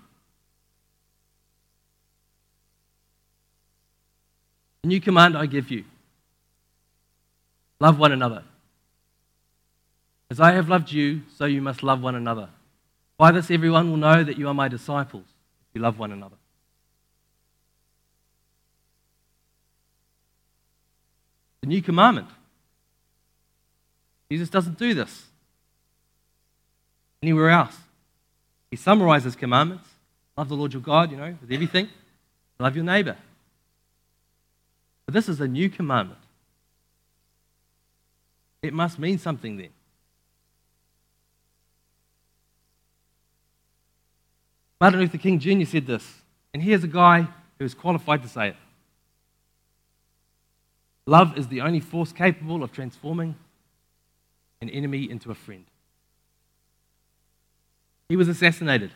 A 4.85 4.87
new 4.89 5.01
command 5.01 5.37
I 5.37 5.47
give 5.47 5.71
you 5.71 5.85
love 7.81 7.99
one 7.99 8.13
another. 8.13 8.43
As 10.31 10.41
I 10.41 10.53
have 10.53 10.69
loved 10.69 10.91
you, 10.91 11.23
so 11.37 11.45
you 11.45 11.63
must 11.63 11.83
love 11.83 12.03
one 12.03 12.17
another. 12.17 12.49
By 13.17 13.31
this, 13.31 13.51
everyone 13.51 13.91
will 13.91 13.97
know 13.97 14.25
that 14.25 14.37
you 14.37 14.49
are 14.49 14.55
my 14.55 14.69
disciples 14.69 15.25
if 15.69 15.75
you 15.75 15.81
love 15.81 15.99
one 15.99 16.13
another. 16.13 16.37
The 21.67 21.71
new 21.71 21.83
commandment. 21.83 22.29
Jesus 24.31 24.49
doesn't 24.49 24.79
do 24.79 24.95
this 24.95 25.25
anywhere 27.21 27.51
else. 27.51 27.77
He 28.71 28.77
summarizes 28.77 29.35
commandments 29.35 29.89
love 30.37 30.49
the 30.49 30.55
Lord 30.55 30.73
your 30.73 30.83
God, 30.83 31.11
you 31.11 31.17
know, 31.17 31.37
with 31.41 31.51
everything, 31.51 31.89
love 32.61 32.77
your 32.77 32.85
neighbor. 32.85 33.17
But 35.07 35.15
this 35.15 35.29
is 35.29 35.41
a 35.41 35.49
new 35.49 35.69
commandment. 35.69 36.21
It 38.63 38.73
must 38.73 39.01
mean 39.01 39.19
something 39.19 39.57
then. 39.57 39.71
Martin 44.81 45.01
Luther 45.01 45.19
King 45.19 45.41
Jr. 45.41 45.65
said 45.65 45.87
this, 45.87 46.21
and 46.55 46.63
here's 46.63 46.85
a 46.85 46.89
guy 46.89 47.27
who 47.59 47.65
is 47.65 47.75
qualified 47.75 48.23
to 48.23 48.29
say 48.29 48.51
it. 48.51 48.57
Love 51.07 51.39
is 51.39 51.49
the 51.49 51.61
only 51.61 51.81
force 51.81 52.13
capable 52.13 52.63
of 52.63 52.73
transforming 52.73 53.37
an 54.61 54.69
enemy 54.71 55.09
into 55.09 55.31
a 55.31 55.35
friend. 55.35 55.65
He 58.09 58.17
was 58.17 58.29
assassinated, 58.29 58.93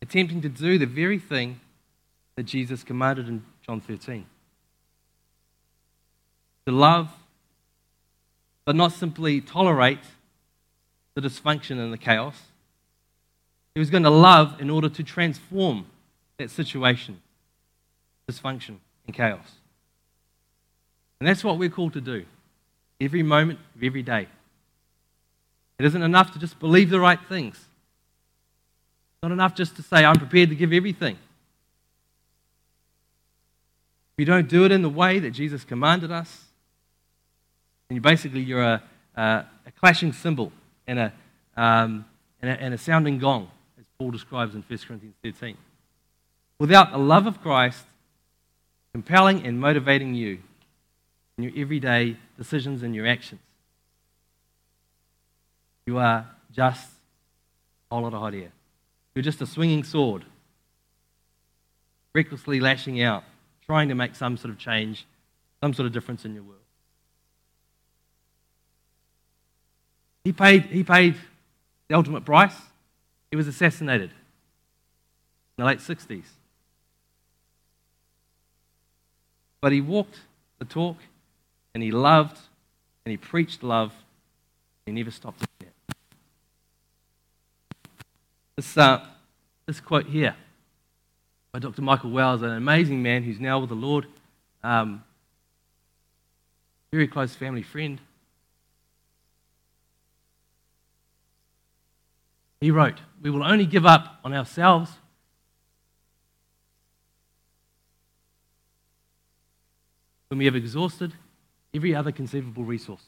attempting 0.00 0.40
to 0.42 0.48
do 0.48 0.78
the 0.78 0.86
very 0.86 1.18
thing 1.18 1.60
that 2.36 2.44
Jesus 2.44 2.84
commanded 2.84 3.28
in 3.28 3.44
John 3.64 3.80
13 3.80 4.26
to 6.66 6.72
love, 6.72 7.08
but 8.64 8.74
not 8.74 8.92
simply 8.92 9.40
tolerate 9.40 10.00
the 11.14 11.20
dysfunction 11.20 11.78
and 11.78 11.92
the 11.92 11.98
chaos. 11.98 12.42
He 13.74 13.78
was 13.78 13.88
going 13.88 14.02
to 14.02 14.10
love 14.10 14.60
in 14.60 14.68
order 14.68 14.88
to 14.88 15.02
transform 15.04 15.86
that 16.38 16.50
situation, 16.50 17.22
dysfunction, 18.28 18.78
and 19.06 19.14
chaos. 19.14 19.52
And 21.20 21.28
that's 21.28 21.42
what 21.42 21.58
we're 21.58 21.70
called 21.70 21.94
to 21.94 22.00
do 22.00 22.24
every 23.00 23.22
moment 23.22 23.58
of 23.74 23.82
every 23.82 24.02
day. 24.02 24.26
It 25.78 25.84
isn't 25.84 26.02
enough 26.02 26.32
to 26.32 26.38
just 26.38 26.58
believe 26.58 26.90
the 26.90 27.00
right 27.00 27.18
things. 27.28 27.56
It's 27.56 29.22
not 29.22 29.32
enough 29.32 29.54
just 29.54 29.76
to 29.76 29.82
say, 29.82 30.04
I'm 30.04 30.16
prepared 30.16 30.48
to 30.48 30.54
give 30.54 30.72
everything. 30.72 31.16
If 34.14 34.20
you 34.20 34.24
don't 34.24 34.48
do 34.48 34.64
it 34.64 34.72
in 34.72 34.80
the 34.80 34.88
way 34.88 35.18
that 35.18 35.32
Jesus 35.32 35.64
commanded 35.64 36.10
us, 36.10 36.44
then 37.88 37.96
you 37.96 38.00
basically 38.00 38.40
you're 38.40 38.62
a, 38.62 38.82
a, 39.14 39.44
a 39.66 39.70
clashing 39.78 40.12
cymbal 40.14 40.52
and 40.86 40.98
a, 40.98 41.12
um, 41.56 42.06
and 42.40 42.50
a, 42.50 42.62
and 42.62 42.74
a 42.74 42.78
sounding 42.78 43.18
gong, 43.18 43.50
as 43.78 43.84
Paul 43.98 44.10
describes 44.10 44.54
in 44.54 44.62
1 44.62 44.78
Corinthians 44.86 45.14
13. 45.22 45.56
Without 46.58 46.92
the 46.92 46.98
love 46.98 47.26
of 47.26 47.42
Christ 47.42 47.84
compelling 48.92 49.46
and 49.46 49.60
motivating 49.60 50.14
you 50.14 50.38
in 51.38 51.44
your 51.44 51.52
everyday 51.56 52.16
decisions 52.38 52.82
and 52.82 52.94
your 52.94 53.06
actions. 53.06 53.40
You 55.86 55.98
are 55.98 56.26
just 56.52 56.88
a 57.90 57.96
lot 57.96 58.12
of 58.12 58.20
hot 58.20 58.34
air. 58.34 58.52
You're 59.14 59.22
just 59.22 59.40
a 59.40 59.46
swinging 59.46 59.84
sword, 59.84 60.24
recklessly 62.14 62.60
lashing 62.60 63.02
out, 63.02 63.24
trying 63.64 63.88
to 63.88 63.94
make 63.94 64.14
some 64.14 64.36
sort 64.36 64.50
of 64.50 64.58
change, 64.58 65.06
some 65.62 65.74
sort 65.74 65.86
of 65.86 65.92
difference 65.92 66.24
in 66.24 66.34
your 66.34 66.42
world. 66.42 66.60
He 70.24 70.32
paid, 70.32 70.64
he 70.64 70.82
paid 70.82 71.14
the 71.88 71.94
ultimate 71.94 72.24
price. 72.24 72.56
He 73.30 73.36
was 73.36 73.46
assassinated 73.46 74.10
in 74.10 74.16
the 75.56 75.64
late 75.64 75.78
60s. 75.78 76.24
But 79.60 79.72
he 79.72 79.80
walked 79.80 80.20
the 80.58 80.64
talk 80.64 80.96
and 81.76 81.82
he 81.82 81.90
loved 81.90 82.38
and 83.04 83.10
he 83.10 83.18
preached 83.18 83.62
love. 83.62 83.92
He 84.86 84.92
never 84.92 85.10
stopped 85.10 85.40
doing 85.40 85.72
it. 85.90 85.94
This, 88.56 88.78
uh, 88.78 89.04
this 89.66 89.78
quote 89.78 90.06
here 90.06 90.34
by 91.52 91.58
Dr. 91.58 91.82
Michael 91.82 92.12
Wells, 92.12 92.40
an 92.40 92.48
amazing 92.48 93.02
man 93.02 93.24
who's 93.24 93.38
now 93.38 93.58
with 93.58 93.68
the 93.68 93.74
Lord, 93.74 94.06
um, 94.64 95.04
very 96.90 97.06
close 97.06 97.34
family 97.34 97.60
friend. 97.60 98.00
He 102.58 102.70
wrote, 102.70 103.02
We 103.20 103.28
will 103.28 103.44
only 103.44 103.66
give 103.66 103.84
up 103.84 104.18
on 104.24 104.32
ourselves 104.32 104.92
when 110.28 110.38
we 110.38 110.46
have 110.46 110.56
exhausted 110.56 111.12
every 111.74 111.94
other 111.94 112.12
conceivable 112.12 112.64
resource. 112.64 113.02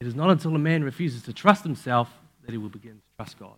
It 0.00 0.06
is 0.06 0.14
not 0.14 0.30
until 0.30 0.54
a 0.54 0.58
man 0.58 0.82
refuses 0.82 1.22
to 1.22 1.32
trust 1.32 1.62
himself 1.62 2.08
that 2.44 2.50
he 2.50 2.58
will 2.58 2.68
begin 2.68 2.94
to 2.94 3.16
trust 3.16 3.38
God. 3.38 3.54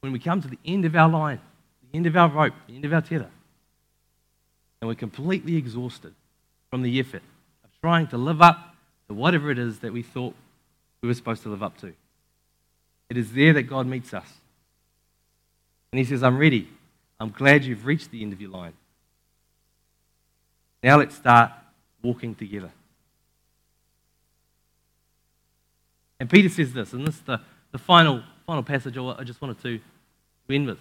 When 0.00 0.12
we 0.12 0.18
come 0.18 0.42
to 0.42 0.48
the 0.48 0.58
end 0.64 0.84
of 0.84 0.96
our 0.96 1.08
line, 1.08 1.40
the 1.90 1.96
end 1.96 2.06
of 2.06 2.16
our 2.16 2.28
rope, 2.28 2.54
the 2.66 2.74
end 2.74 2.84
of 2.84 2.92
our 2.92 3.00
tether, 3.00 3.30
and 4.80 4.88
we're 4.88 4.94
completely 4.94 5.56
exhausted 5.56 6.14
from 6.68 6.82
the 6.82 6.98
effort 6.98 7.22
of 7.64 7.70
trying 7.80 8.06
to 8.08 8.18
live 8.18 8.42
up 8.42 8.74
to 9.08 9.14
whatever 9.14 9.50
it 9.50 9.58
is 9.58 9.78
that 9.78 9.92
we 9.92 10.02
thought 10.02 10.34
we 11.00 11.06
were 11.06 11.14
supposed 11.14 11.42
to 11.44 11.48
live 11.48 11.62
up 11.62 11.78
to. 11.78 11.94
It 13.08 13.16
is 13.16 13.32
there 13.32 13.52
that 13.52 13.62
God 13.62 13.86
meets 13.86 14.12
us. 14.12 14.26
And 15.92 15.98
He 15.98 16.04
says, 16.04 16.22
I'm 16.22 16.38
ready. 16.38 16.68
I'm 17.20 17.30
glad 17.30 17.64
you've 17.64 17.86
reached 17.86 18.10
the 18.10 18.22
end 18.22 18.32
of 18.32 18.40
your 18.40 18.50
line. 18.50 18.72
Now 20.84 20.98
let's 20.98 21.16
start 21.16 21.50
walking 22.02 22.34
together. 22.34 22.70
And 26.20 26.28
Peter 26.28 26.50
says 26.50 26.74
this, 26.74 26.92
and 26.92 27.06
this 27.06 27.14
is 27.14 27.22
the, 27.22 27.40
the 27.72 27.78
final, 27.78 28.22
final 28.46 28.62
passage 28.62 28.98
I 28.98 29.24
just 29.24 29.40
wanted 29.40 29.62
to 29.62 29.80
end 30.50 30.66
with. 30.66 30.78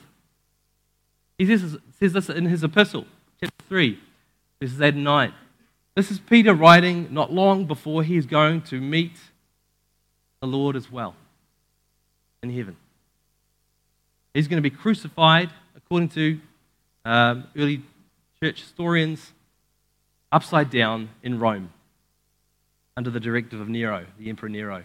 He 1.38 1.46
says, 1.46 1.78
says 1.98 2.12
this 2.12 2.30
in 2.30 2.44
his 2.48 2.66
epistle, 2.66 3.06
chapter 3.39 3.63
3, 3.70 3.98
verses 4.62 4.82
8 4.82 4.96
and 4.96 5.06
9. 5.06 5.34
This 5.96 6.12
is 6.12 6.20
Peter 6.20 6.54
writing 6.54 7.08
not 7.10 7.32
long 7.32 7.63
before 7.63 8.04
he 8.04 8.18
is 8.18 8.26
going 8.26 8.62
to 8.63 8.82
meet 8.82 9.16
the 10.42 10.48
Lord 10.48 10.76
as 10.76 10.92
well 10.92 11.16
in 12.44 12.50
heaven. 12.50 12.76
He's 14.34 14.50
going 14.50 14.62
to 14.62 14.70
be 14.70 14.76
crucified, 14.76 15.50
according 15.78 16.10
to 16.10 16.42
um, 17.06 17.46
early 17.56 17.84
church 18.42 18.60
historians, 18.60 19.32
upside 20.34 20.69
down 20.69 21.10
in 21.22 21.39
Rome 21.39 21.69
under 22.98 23.10
the 23.10 23.19
directive 23.19 23.62
of 23.62 23.69
Nero, 23.69 24.06
the 24.17 24.30
Emperor 24.30 24.50
Nero. 24.50 24.84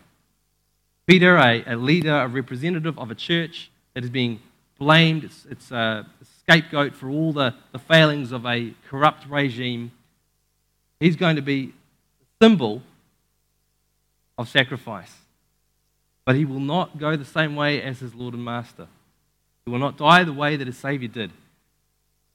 Peter, 1.07 1.37
a, 1.37 1.65
a 1.67 1.75
leader, 1.75 2.15
a 2.15 2.29
representative 2.29 2.99
of 2.99 3.11
a 3.11 3.15
church 3.15 3.71
that 3.95 4.05
is 4.05 4.11
being 4.11 4.41
blamed, 4.79 5.25
it's, 5.25 5.47
it's 5.51 5.71
a 5.71 6.07
scapegoat 6.43 6.95
for 6.95 7.09
all 7.09 7.33
the, 7.33 7.55
the 7.73 7.79
failings 7.79 8.31
of 8.31 8.45
a 8.47 8.75
corrupt 8.89 9.27
regime. 9.29 9.91
He's 11.01 11.17
going 11.17 11.37
to 11.37 11.43
be 11.43 11.73
a 12.21 12.45
symbol 12.45 12.83
of 14.37 14.49
sacrifice. 14.49 15.15
But 16.25 16.37
he 16.37 16.45
will 16.45 16.61
not 16.61 16.99
go 16.99 17.17
the 17.17 17.25
same 17.25 17.57
way 17.57 17.81
as 17.83 18.01
his 18.01 18.15
Lord 18.15 18.35
and 18.35 18.45
Master. 18.45 18.87
He 19.65 19.73
will 19.73 19.79
not 19.79 19.97
die 19.97 20.25
the 20.25 20.33
way 20.33 20.57
that 20.57 20.67
his 20.67 20.77
Savior 20.77 21.09
did. 21.09 21.31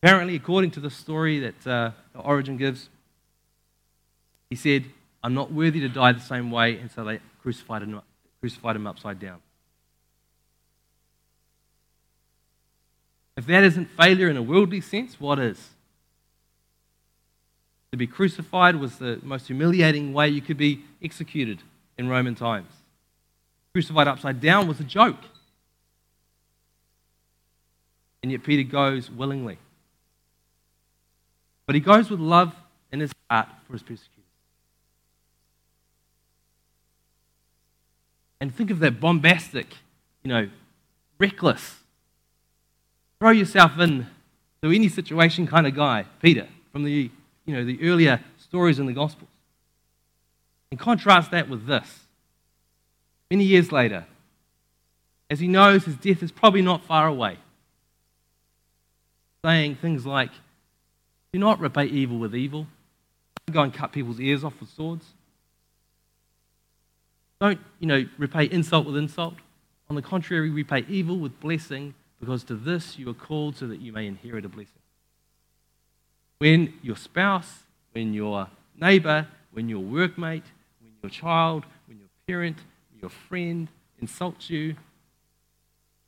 Apparently, 0.01 0.35
according 0.35 0.71
to 0.71 0.79
the 0.79 0.89
story 0.89 1.39
that 1.39 1.67
uh, 1.67 1.91
Origen 2.15 2.57
gives, 2.57 2.89
he 4.53 4.57
said, 4.57 4.85
I'm 5.23 5.33
not 5.33 5.51
worthy 5.51 5.79
to 5.79 5.89
die 5.89 6.11
the 6.11 6.19
same 6.19 6.51
way, 6.51 6.77
and 6.77 6.91
so 6.91 7.03
they 7.03 7.19
crucified 7.41 7.81
him, 7.81 7.99
crucified 8.39 8.75
him 8.75 8.85
upside 8.85 9.19
down. 9.19 9.41
If 13.35 13.47
that 13.47 13.63
isn't 13.63 13.87
failure 13.97 14.29
in 14.29 14.37
a 14.37 14.43
worldly 14.43 14.79
sense, 14.79 15.19
what 15.19 15.39
is? 15.39 15.69
To 17.93 17.97
be 17.97 18.05
crucified 18.05 18.75
was 18.75 18.99
the 18.99 19.19
most 19.23 19.47
humiliating 19.47 20.13
way 20.13 20.29
you 20.29 20.41
could 20.41 20.57
be 20.57 20.83
executed 21.01 21.63
in 21.97 22.07
Roman 22.07 22.35
times. 22.35 22.71
Crucified 23.73 24.07
upside 24.07 24.39
down 24.39 24.67
was 24.67 24.79
a 24.79 24.83
joke. 24.83 25.23
And 28.21 28.31
yet 28.31 28.43
Peter 28.43 28.69
goes 28.69 29.09
willingly. 29.09 29.57
But 31.65 31.73
he 31.73 31.81
goes 31.81 32.11
with 32.11 32.19
love 32.19 32.55
in 32.91 32.99
his 32.99 33.11
heart 33.31 33.47
for 33.65 33.73
his 33.73 33.81
persecutors. 33.81 34.12
And 38.43 38.53
think 38.53 38.71
of 38.71 38.79
that 38.79 38.99
bombastic, 38.99 39.67
you 40.21 40.27
know, 40.27 40.49
reckless, 41.17 41.77
throw 43.17 43.29
yourself 43.29 43.79
in 43.79 44.05
to 44.61 44.69
any 44.69 44.89
situation 44.89 45.47
kind 45.47 45.65
of 45.65 45.73
guy, 45.73 46.07
Peter, 46.21 46.49
from 46.73 46.83
the, 46.83 47.09
you 47.45 47.55
know, 47.55 47.63
the 47.63 47.81
earlier 47.89 48.19
stories 48.37 48.79
in 48.79 48.85
the 48.85 48.91
Gospels. 48.91 49.29
And 50.71 50.77
contrast 50.77 51.31
that 51.31 51.47
with 51.47 51.67
this. 51.67 52.01
Many 53.31 53.45
years 53.45 53.71
later, 53.71 54.05
as 55.29 55.39
he 55.39 55.47
knows 55.47 55.85
his 55.85 55.95
death 55.95 56.21
is 56.21 56.33
probably 56.33 56.61
not 56.61 56.83
far 56.83 57.07
away, 57.07 57.37
saying 59.45 59.75
things 59.75 60.05
like, 60.05 60.31
Do 61.31 61.39
not 61.39 61.61
repay 61.61 61.85
evil 61.85 62.19
with 62.19 62.35
evil. 62.35 62.67
Don't 63.47 63.53
go 63.53 63.61
and 63.61 63.73
cut 63.73 63.93
people's 63.93 64.19
ears 64.19 64.43
off 64.43 64.59
with 64.59 64.69
swords. 64.69 65.05
Don't, 67.39 67.59
you 67.79 67.87
know, 67.87 68.05
repay 68.17 68.45
insult 68.45 68.85
with 68.85 68.95
insult. 68.95 69.35
On 69.89 69.95
the 69.95 70.01
contrary, 70.01 70.49
repay 70.49 70.85
evil 70.87 71.17
with 71.17 71.39
blessing, 71.39 71.93
because 72.19 72.43
to 72.45 72.55
this 72.55 72.97
you 72.97 73.09
are 73.09 73.13
called 73.13 73.57
so 73.57 73.67
that 73.67 73.81
you 73.81 73.91
may 73.91 74.07
inherit 74.07 74.45
a 74.45 74.49
blessing. 74.49 74.79
When 76.37 76.73
your 76.81 76.95
spouse, 76.95 77.63
when 77.91 78.13
your 78.13 78.47
neighbor, 78.79 79.27
when 79.51 79.69
your 79.69 79.81
workmate, 79.81 80.43
when 80.81 80.93
your 81.01 81.09
child, 81.09 81.65
when 81.87 81.99
your 81.99 82.07
parent, 82.27 82.57
your 82.99 83.09
friend 83.09 83.67
insults 84.01 84.49
you, 84.49 84.75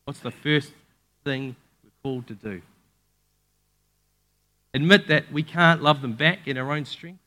what's 0.05 0.19
the 0.19 0.32
first 0.32 0.71
thing 1.23 1.55
we're 1.84 1.91
called 2.01 2.28
to 2.28 2.34
do? 2.34 2.61
Admit 4.73 5.07
that 5.07 5.32
we 5.32 5.43
can't 5.43 5.82
love 5.82 6.01
them 6.01 6.13
back 6.13 6.47
in 6.47 6.57
our 6.57 6.71
own 6.71 6.86
strength 6.86 7.19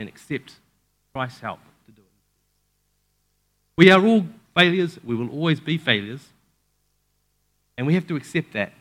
and 0.00 0.08
accept 0.08 0.56
Christ's 1.12 1.40
help. 1.40 1.60
We 3.76 3.90
are 3.90 4.04
all 4.04 4.26
failures. 4.56 4.98
We 5.02 5.14
will 5.14 5.30
always 5.30 5.60
be 5.60 5.78
failures. 5.78 6.28
And 7.76 7.86
we 7.86 7.94
have 7.94 8.06
to 8.08 8.16
accept 8.16 8.52
that. 8.52 8.72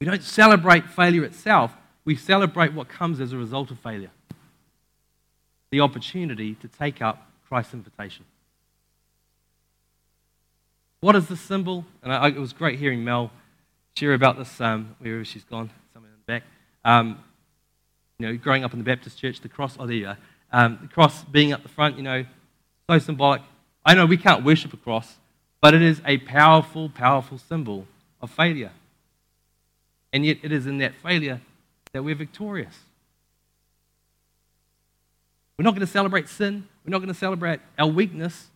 We 0.00 0.06
don't 0.06 0.22
celebrate 0.22 0.88
failure 0.90 1.24
itself, 1.24 1.72
we 2.04 2.16
celebrate 2.16 2.72
what 2.72 2.88
comes 2.88 3.20
as 3.20 3.32
a 3.32 3.36
result 3.36 3.70
of 3.70 3.78
failure 3.78 4.10
the 5.72 5.80
opportunity 5.80 6.54
to 6.54 6.68
take 6.68 7.02
up 7.02 7.26
Christ's 7.48 7.74
invitation. 7.74 8.24
What 11.00 11.16
is 11.16 11.26
the 11.26 11.36
symbol? 11.36 11.84
And 12.02 12.12
I, 12.12 12.28
it 12.28 12.36
was 12.36 12.52
great 12.52 12.78
hearing 12.78 13.02
Mel 13.02 13.32
share 13.96 14.12
about 14.12 14.38
this, 14.38 14.60
um, 14.60 14.94
wherever 15.00 15.24
she's 15.24 15.44
gone, 15.44 15.70
somewhere 15.92 16.12
in 16.12 16.18
the 16.18 16.32
back. 16.32 16.42
Um, 16.84 17.18
you 18.18 18.26
know, 18.26 18.36
growing 18.36 18.64
up 18.64 18.72
in 18.72 18.78
the 18.78 18.84
Baptist 18.84 19.18
church, 19.18 19.40
the 19.40 19.48
cross, 19.48 19.76
oh, 19.80 19.86
there 19.86 19.96
you 19.96 20.06
are. 20.08 20.18
Um, 20.52 20.78
the 20.82 20.88
cross 20.88 21.24
being 21.24 21.52
up 21.54 21.62
the 21.62 21.70
front, 21.70 21.96
you 21.96 22.02
know, 22.02 22.24
so 22.88 22.98
symbolic. 22.98 23.40
I 23.84 23.94
know 23.94 24.06
we 24.06 24.16
can't 24.16 24.44
worship 24.44 24.72
a 24.72 24.76
cross, 24.76 25.16
but 25.60 25.74
it 25.74 25.82
is 25.82 26.00
a 26.04 26.18
powerful, 26.18 26.88
powerful 26.88 27.38
symbol 27.38 27.86
of 28.20 28.30
failure. 28.30 28.72
And 30.12 30.24
yet, 30.24 30.38
it 30.42 30.52
is 30.52 30.66
in 30.66 30.78
that 30.78 30.94
failure 30.94 31.40
that 31.92 32.02
we're 32.02 32.14
victorious. 32.14 32.78
We're 35.58 35.64
not 35.64 35.72
going 35.72 35.86
to 35.86 35.92
celebrate 35.92 36.28
sin. 36.28 36.66
We're 36.84 36.90
not 36.90 36.98
going 36.98 37.08
to 37.12 37.18
celebrate 37.18 37.60
our 37.78 37.86
weakness 37.86 38.48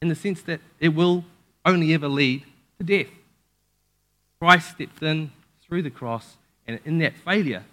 in 0.00 0.08
the 0.08 0.14
sense 0.14 0.42
that 0.42 0.60
it 0.80 0.88
will 0.88 1.24
only 1.64 1.94
ever 1.94 2.08
lead 2.08 2.44
to 2.78 2.84
death. 2.84 3.12
Christ 4.38 4.70
stepped 4.70 5.02
in 5.02 5.30
through 5.66 5.82
the 5.82 5.90
cross, 5.90 6.36
and 6.66 6.78
in 6.84 6.98
that 6.98 7.16
failure 7.16 7.64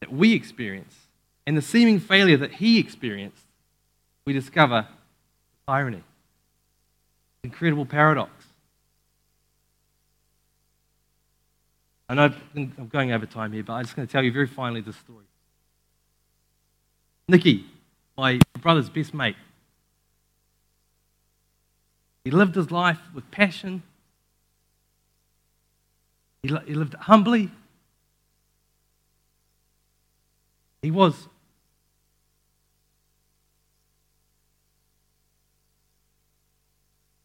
that 0.00 0.12
we 0.12 0.32
experience, 0.32 0.94
and 1.46 1.56
the 1.56 1.62
seeming 1.62 2.00
failure 2.00 2.36
that 2.36 2.54
he 2.54 2.78
experienced, 2.78 3.44
we 4.24 4.32
discover 4.32 4.86
irony, 5.66 6.02
incredible 7.42 7.86
paradox. 7.86 8.30
I 12.08 12.14
know 12.14 12.34
I'm 12.54 12.90
going 12.92 13.12
over 13.12 13.26
time 13.26 13.52
here, 13.52 13.62
but 13.62 13.72
I'm 13.74 13.84
just 13.84 13.96
going 13.96 14.06
to 14.06 14.12
tell 14.12 14.22
you 14.22 14.32
very 14.32 14.46
finally 14.46 14.82
this 14.82 14.96
story. 14.96 15.24
Nicky, 17.28 17.64
my 18.18 18.38
brother's 18.60 18.90
best 18.90 19.14
mate, 19.14 19.36
he 22.24 22.30
lived 22.30 22.54
his 22.54 22.70
life 22.70 22.98
with 23.14 23.30
passion. 23.30 23.82
He, 26.42 26.54
he 26.66 26.74
lived 26.74 26.94
humbly. 26.94 27.50
He 30.82 30.90
was 30.90 31.28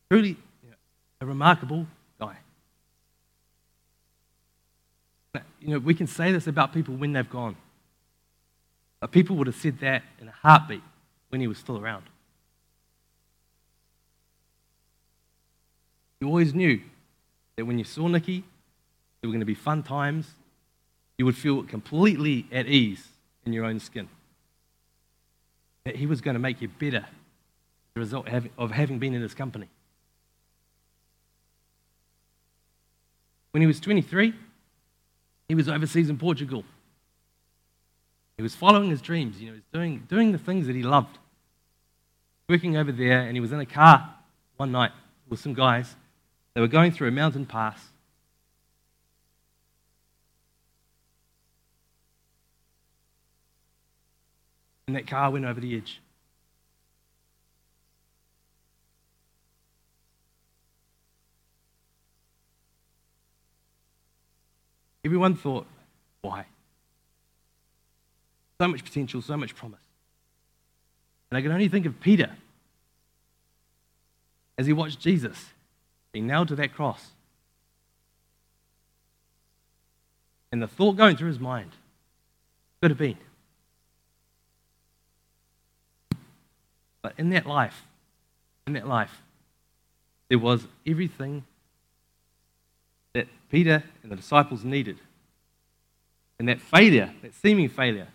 truly 0.10 0.38
a 1.20 1.26
remarkable 1.26 1.88
guy. 2.20 2.38
You 5.60 5.70
know, 5.70 5.80
we 5.80 5.94
can 5.94 6.08
say 6.08 6.32
this 6.32 6.48
about 6.48 6.74
people 6.74 6.96
when 6.96 7.14
they've 7.14 7.30
gone. 7.30 7.56
But 9.00 9.12
people 9.12 9.36
would 9.36 9.48
have 9.48 9.56
said 9.56 9.80
that 9.80 10.04
in 10.20 10.28
a 10.28 10.32
heartbeat 10.32 10.82
when 11.30 11.42
he 11.42 11.48
was 11.48 11.58
still 11.58 11.78
around. 11.78 12.04
You 16.20 16.28
always 16.28 16.54
knew 16.54 16.82
that 17.56 17.66
when 17.66 17.78
you 17.78 17.84
saw 17.84 18.08
Nicky, 18.08 18.44
there 19.22 19.28
were 19.28 19.34
going 19.34 19.40
to 19.40 19.46
be 19.46 19.56
fun 19.56 19.84
times. 19.84 20.32
You 21.18 21.26
would 21.26 21.38
feel 21.38 21.64
completely 21.64 22.48
at 22.52 22.68
ease 22.68 23.08
in 23.46 23.54
your 23.54 23.66
own 23.66 23.80
skin. 23.80 24.08
That 25.84 25.96
he 25.96 26.06
was 26.06 26.22
going 26.22 26.34
to 26.34 26.40
make 26.40 26.62
you 26.62 26.68
better 26.68 27.06
as 27.06 27.96
a 27.96 28.00
result 28.00 28.28
of 28.58 28.72
having 28.72 29.00
been 29.00 29.14
in 29.14 29.22
his 29.22 29.34
company. 29.34 29.70
When 33.58 33.64
he 33.64 33.68
was 33.68 33.80
23, 33.80 34.36
he 35.48 35.56
was 35.56 35.68
overseas 35.68 36.12
in 36.12 36.20
Portugal. 36.20 36.64
He 38.38 38.44
was 38.44 38.54
following 38.54 38.92
his 38.92 39.02
dreams. 39.02 39.42
You 39.42 39.48
know, 39.48 39.54
he 39.54 39.58
was 39.58 39.66
doing, 39.74 40.06
doing 40.08 40.32
the 40.32 40.38
things 40.38 40.68
that 40.68 40.76
he 40.76 40.84
loved. 40.84 41.18
Working 42.48 42.78
over 42.78 42.92
there, 42.92 43.22
and 43.22 43.36
he 43.36 43.40
was 43.40 43.52
in 43.52 43.60
a 43.60 43.66
car 43.66 44.14
one 44.58 44.72
night 44.72 44.92
with 45.28 45.40
some 45.40 45.56
guys 45.56 45.96
they 46.54 46.62
were 46.62 46.68
going 46.68 46.92
through 46.92 47.08
a 47.08 47.12
mountain 47.12 47.48
pass. 47.48 47.84
And 54.86 54.96
that 54.96 55.08
car 55.08 55.32
went 55.32 55.46
over 55.46 55.60
the 55.60 55.76
edge. 55.76 56.00
Everyone 65.08 65.36
thought, 65.36 65.66
why? 66.20 66.44
So 68.60 68.68
much 68.68 68.84
potential, 68.84 69.22
so 69.22 69.38
much 69.38 69.56
promise. 69.56 69.80
And 71.32 71.38
I 71.38 71.42
can 71.42 71.50
only 71.50 71.70
think 71.70 71.86
of 71.86 72.02
Peter 72.02 72.30
as 74.58 74.66
he 74.66 74.74
watched 74.74 75.00
Jesus 75.00 75.46
being 76.12 76.28
nailed 76.28 76.50
to 76.50 76.58
that 76.58 76.74
cross. 76.74 77.12
And 80.52 80.62
the 80.62 80.68
thought 80.68 80.98
going 80.98 81.16
through 81.16 81.30
his 81.30 81.40
mind 81.40 81.72
could 82.82 82.92
have 82.92 82.98
been. 82.98 83.18
But 87.02 87.14
in 87.18 87.30
that 87.30 87.46
life, 87.46 87.86
in 88.68 88.74
that 88.74 88.86
life, 88.86 89.22
there 90.28 90.38
was 90.38 90.68
everything 90.86 91.46
Peter 93.50 93.84
and 94.04 94.12
the 94.12 94.16
disciples 94.16 94.64
needed. 94.64 95.00
And 96.40 96.48
that 96.50 96.62
failure, 96.62 97.14
that 97.22 97.34
seeming 97.34 97.70
failure, 97.70 98.08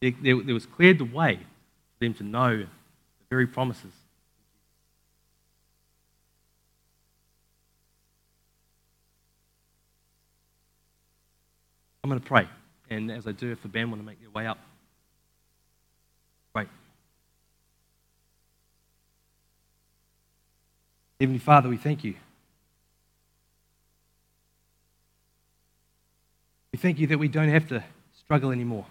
there, 0.00 0.36
was 0.36 0.66
cleared 0.66 0.98
the 0.98 1.04
way 1.04 1.36
for 1.36 2.04
them 2.04 2.14
to 2.14 2.22
know 2.22 2.56
the 2.58 2.66
very 3.28 3.46
promises 3.46 3.92
I'm 12.08 12.12
going 12.12 12.22
to 12.22 12.26
pray. 12.26 12.48
And 12.88 13.10
as 13.10 13.26
I 13.26 13.32
do, 13.32 13.52
if 13.52 13.60
the 13.60 13.68
band 13.68 13.90
want 13.90 14.00
to 14.00 14.06
make 14.06 14.18
their 14.18 14.30
way 14.30 14.46
up, 14.46 14.58
great. 16.54 16.68
Heavenly 21.20 21.38
Father, 21.38 21.68
we 21.68 21.76
thank 21.76 22.02
you. 22.04 22.14
We 26.72 26.78
thank 26.78 26.98
you 26.98 27.06
that 27.08 27.18
we 27.18 27.28
don't 27.28 27.48
have 27.48 27.68
to 27.68 27.82
struggle 28.18 28.50
anymore. 28.50 28.86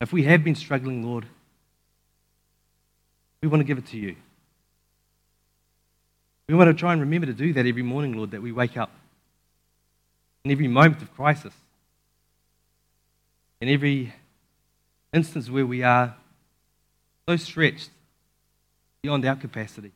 If 0.00 0.12
we 0.12 0.24
have 0.24 0.44
been 0.44 0.54
struggling, 0.54 1.04
Lord, 1.04 1.26
we 3.40 3.48
want 3.48 3.60
to 3.60 3.64
give 3.64 3.78
it 3.78 3.86
to 3.86 3.96
you. 3.96 4.16
We 6.48 6.54
want 6.54 6.68
to 6.68 6.74
try 6.74 6.92
and 6.92 7.00
remember 7.00 7.26
to 7.26 7.32
do 7.32 7.52
that 7.54 7.66
every 7.66 7.82
morning, 7.82 8.12
Lord, 8.12 8.30
that 8.32 8.42
we 8.42 8.52
wake 8.52 8.76
up. 8.76 8.90
in 10.46 10.52
every 10.52 10.68
moment 10.68 11.02
of 11.02 11.12
crisis, 11.12 11.52
in 13.60 13.68
every 13.68 14.14
instance 15.12 15.50
where 15.50 15.66
we 15.66 15.82
are 15.82 16.14
so 17.28 17.34
stretched 17.34 17.90
beyond 19.02 19.24
our 19.24 19.34
capacity, 19.34 19.90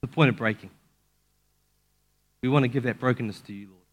the 0.00 0.06
point 0.06 0.30
of 0.30 0.36
breaking. 0.36 0.70
We 2.42 2.48
want 2.48 2.62
to 2.62 2.68
give 2.68 2.84
that 2.84 2.98
brokenness 2.98 3.40
to 3.42 3.52
you, 3.52 3.66
Lord. 3.66 3.85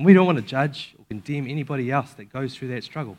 And 0.00 0.06
we 0.06 0.14
don't 0.14 0.24
want 0.24 0.38
to 0.38 0.42
judge 0.42 0.94
or 0.98 1.04
condemn 1.10 1.46
anybody 1.46 1.90
else 1.90 2.12
that 2.14 2.32
goes 2.32 2.56
through 2.56 2.68
that 2.68 2.84
struggle. 2.84 3.18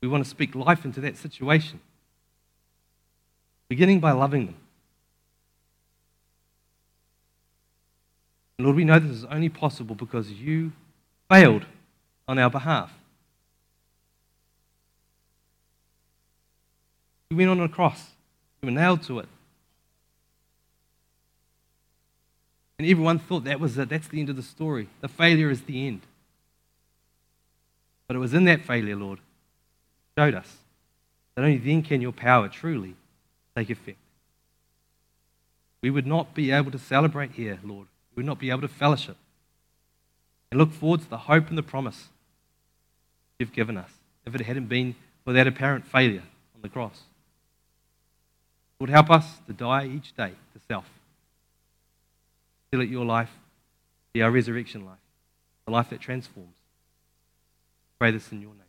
We 0.00 0.08
want 0.08 0.24
to 0.24 0.28
speak 0.28 0.56
life 0.56 0.84
into 0.84 1.00
that 1.02 1.16
situation, 1.16 1.78
beginning 3.68 4.00
by 4.00 4.10
loving 4.10 4.46
them. 4.46 4.56
Lord, 8.58 8.74
we 8.74 8.84
know 8.84 8.98
this 8.98 9.12
is 9.12 9.24
only 9.26 9.48
possible 9.48 9.94
because 9.94 10.32
you 10.32 10.72
failed 11.30 11.66
on 12.26 12.40
our 12.40 12.50
behalf. 12.50 12.92
You 17.30 17.36
went 17.36 17.50
on 17.50 17.60
a 17.60 17.68
cross, 17.68 18.10
you 18.60 18.66
were 18.66 18.72
nailed 18.72 19.04
to 19.04 19.20
it. 19.20 19.28
And 22.84 22.90
everyone 22.90 23.18
thought 23.18 23.44
that 23.44 23.60
was 23.60 23.78
it. 23.78 23.88
That's 23.88 24.08
the 24.08 24.20
end 24.20 24.28
of 24.28 24.36
the 24.36 24.42
story. 24.42 24.90
The 25.00 25.08
failure 25.08 25.48
is 25.48 25.62
the 25.62 25.86
end. 25.86 26.02
But 28.06 28.14
it 28.14 28.18
was 28.18 28.34
in 28.34 28.44
that 28.44 28.60
failure, 28.60 28.94
Lord, 28.94 29.20
showed 30.18 30.34
us 30.34 30.58
that 31.34 31.44
only 31.44 31.56
then 31.56 31.80
can 31.80 32.02
your 32.02 32.12
power 32.12 32.46
truly 32.46 32.94
take 33.56 33.70
effect. 33.70 33.96
We 35.80 35.88
would 35.88 36.06
not 36.06 36.34
be 36.34 36.50
able 36.50 36.70
to 36.72 36.78
celebrate 36.78 37.30
here, 37.30 37.58
Lord. 37.64 37.86
We 38.14 38.20
would 38.20 38.26
not 38.26 38.38
be 38.38 38.50
able 38.50 38.60
to 38.60 38.68
fellowship 38.68 39.16
and 40.50 40.60
look 40.60 40.74
forward 40.74 41.00
to 41.00 41.08
the 41.08 41.16
hope 41.16 41.48
and 41.48 41.56
the 41.56 41.62
promise 41.62 42.08
you've 43.38 43.54
given 43.54 43.78
us 43.78 43.92
if 44.26 44.34
it 44.34 44.42
hadn't 44.42 44.68
been 44.68 44.94
for 45.24 45.32
that 45.32 45.46
apparent 45.46 45.86
failure 45.86 46.24
on 46.54 46.60
the 46.60 46.68
cross. 46.68 47.00
Lord, 48.78 48.90
help 48.90 49.10
us 49.10 49.38
to 49.46 49.54
die 49.54 49.86
each 49.86 50.14
day 50.14 50.32
to 50.52 50.60
self. 50.68 50.84
Let 52.76 52.88
your 52.88 53.04
life 53.04 53.30
be 54.12 54.22
our 54.22 54.30
resurrection 54.30 54.84
life, 54.84 54.98
the 55.66 55.72
life 55.72 55.90
that 55.90 56.00
transforms. 56.00 56.56
Pray 57.98 58.10
this 58.10 58.30
in 58.32 58.40
your 58.40 58.50
name. 58.50 58.63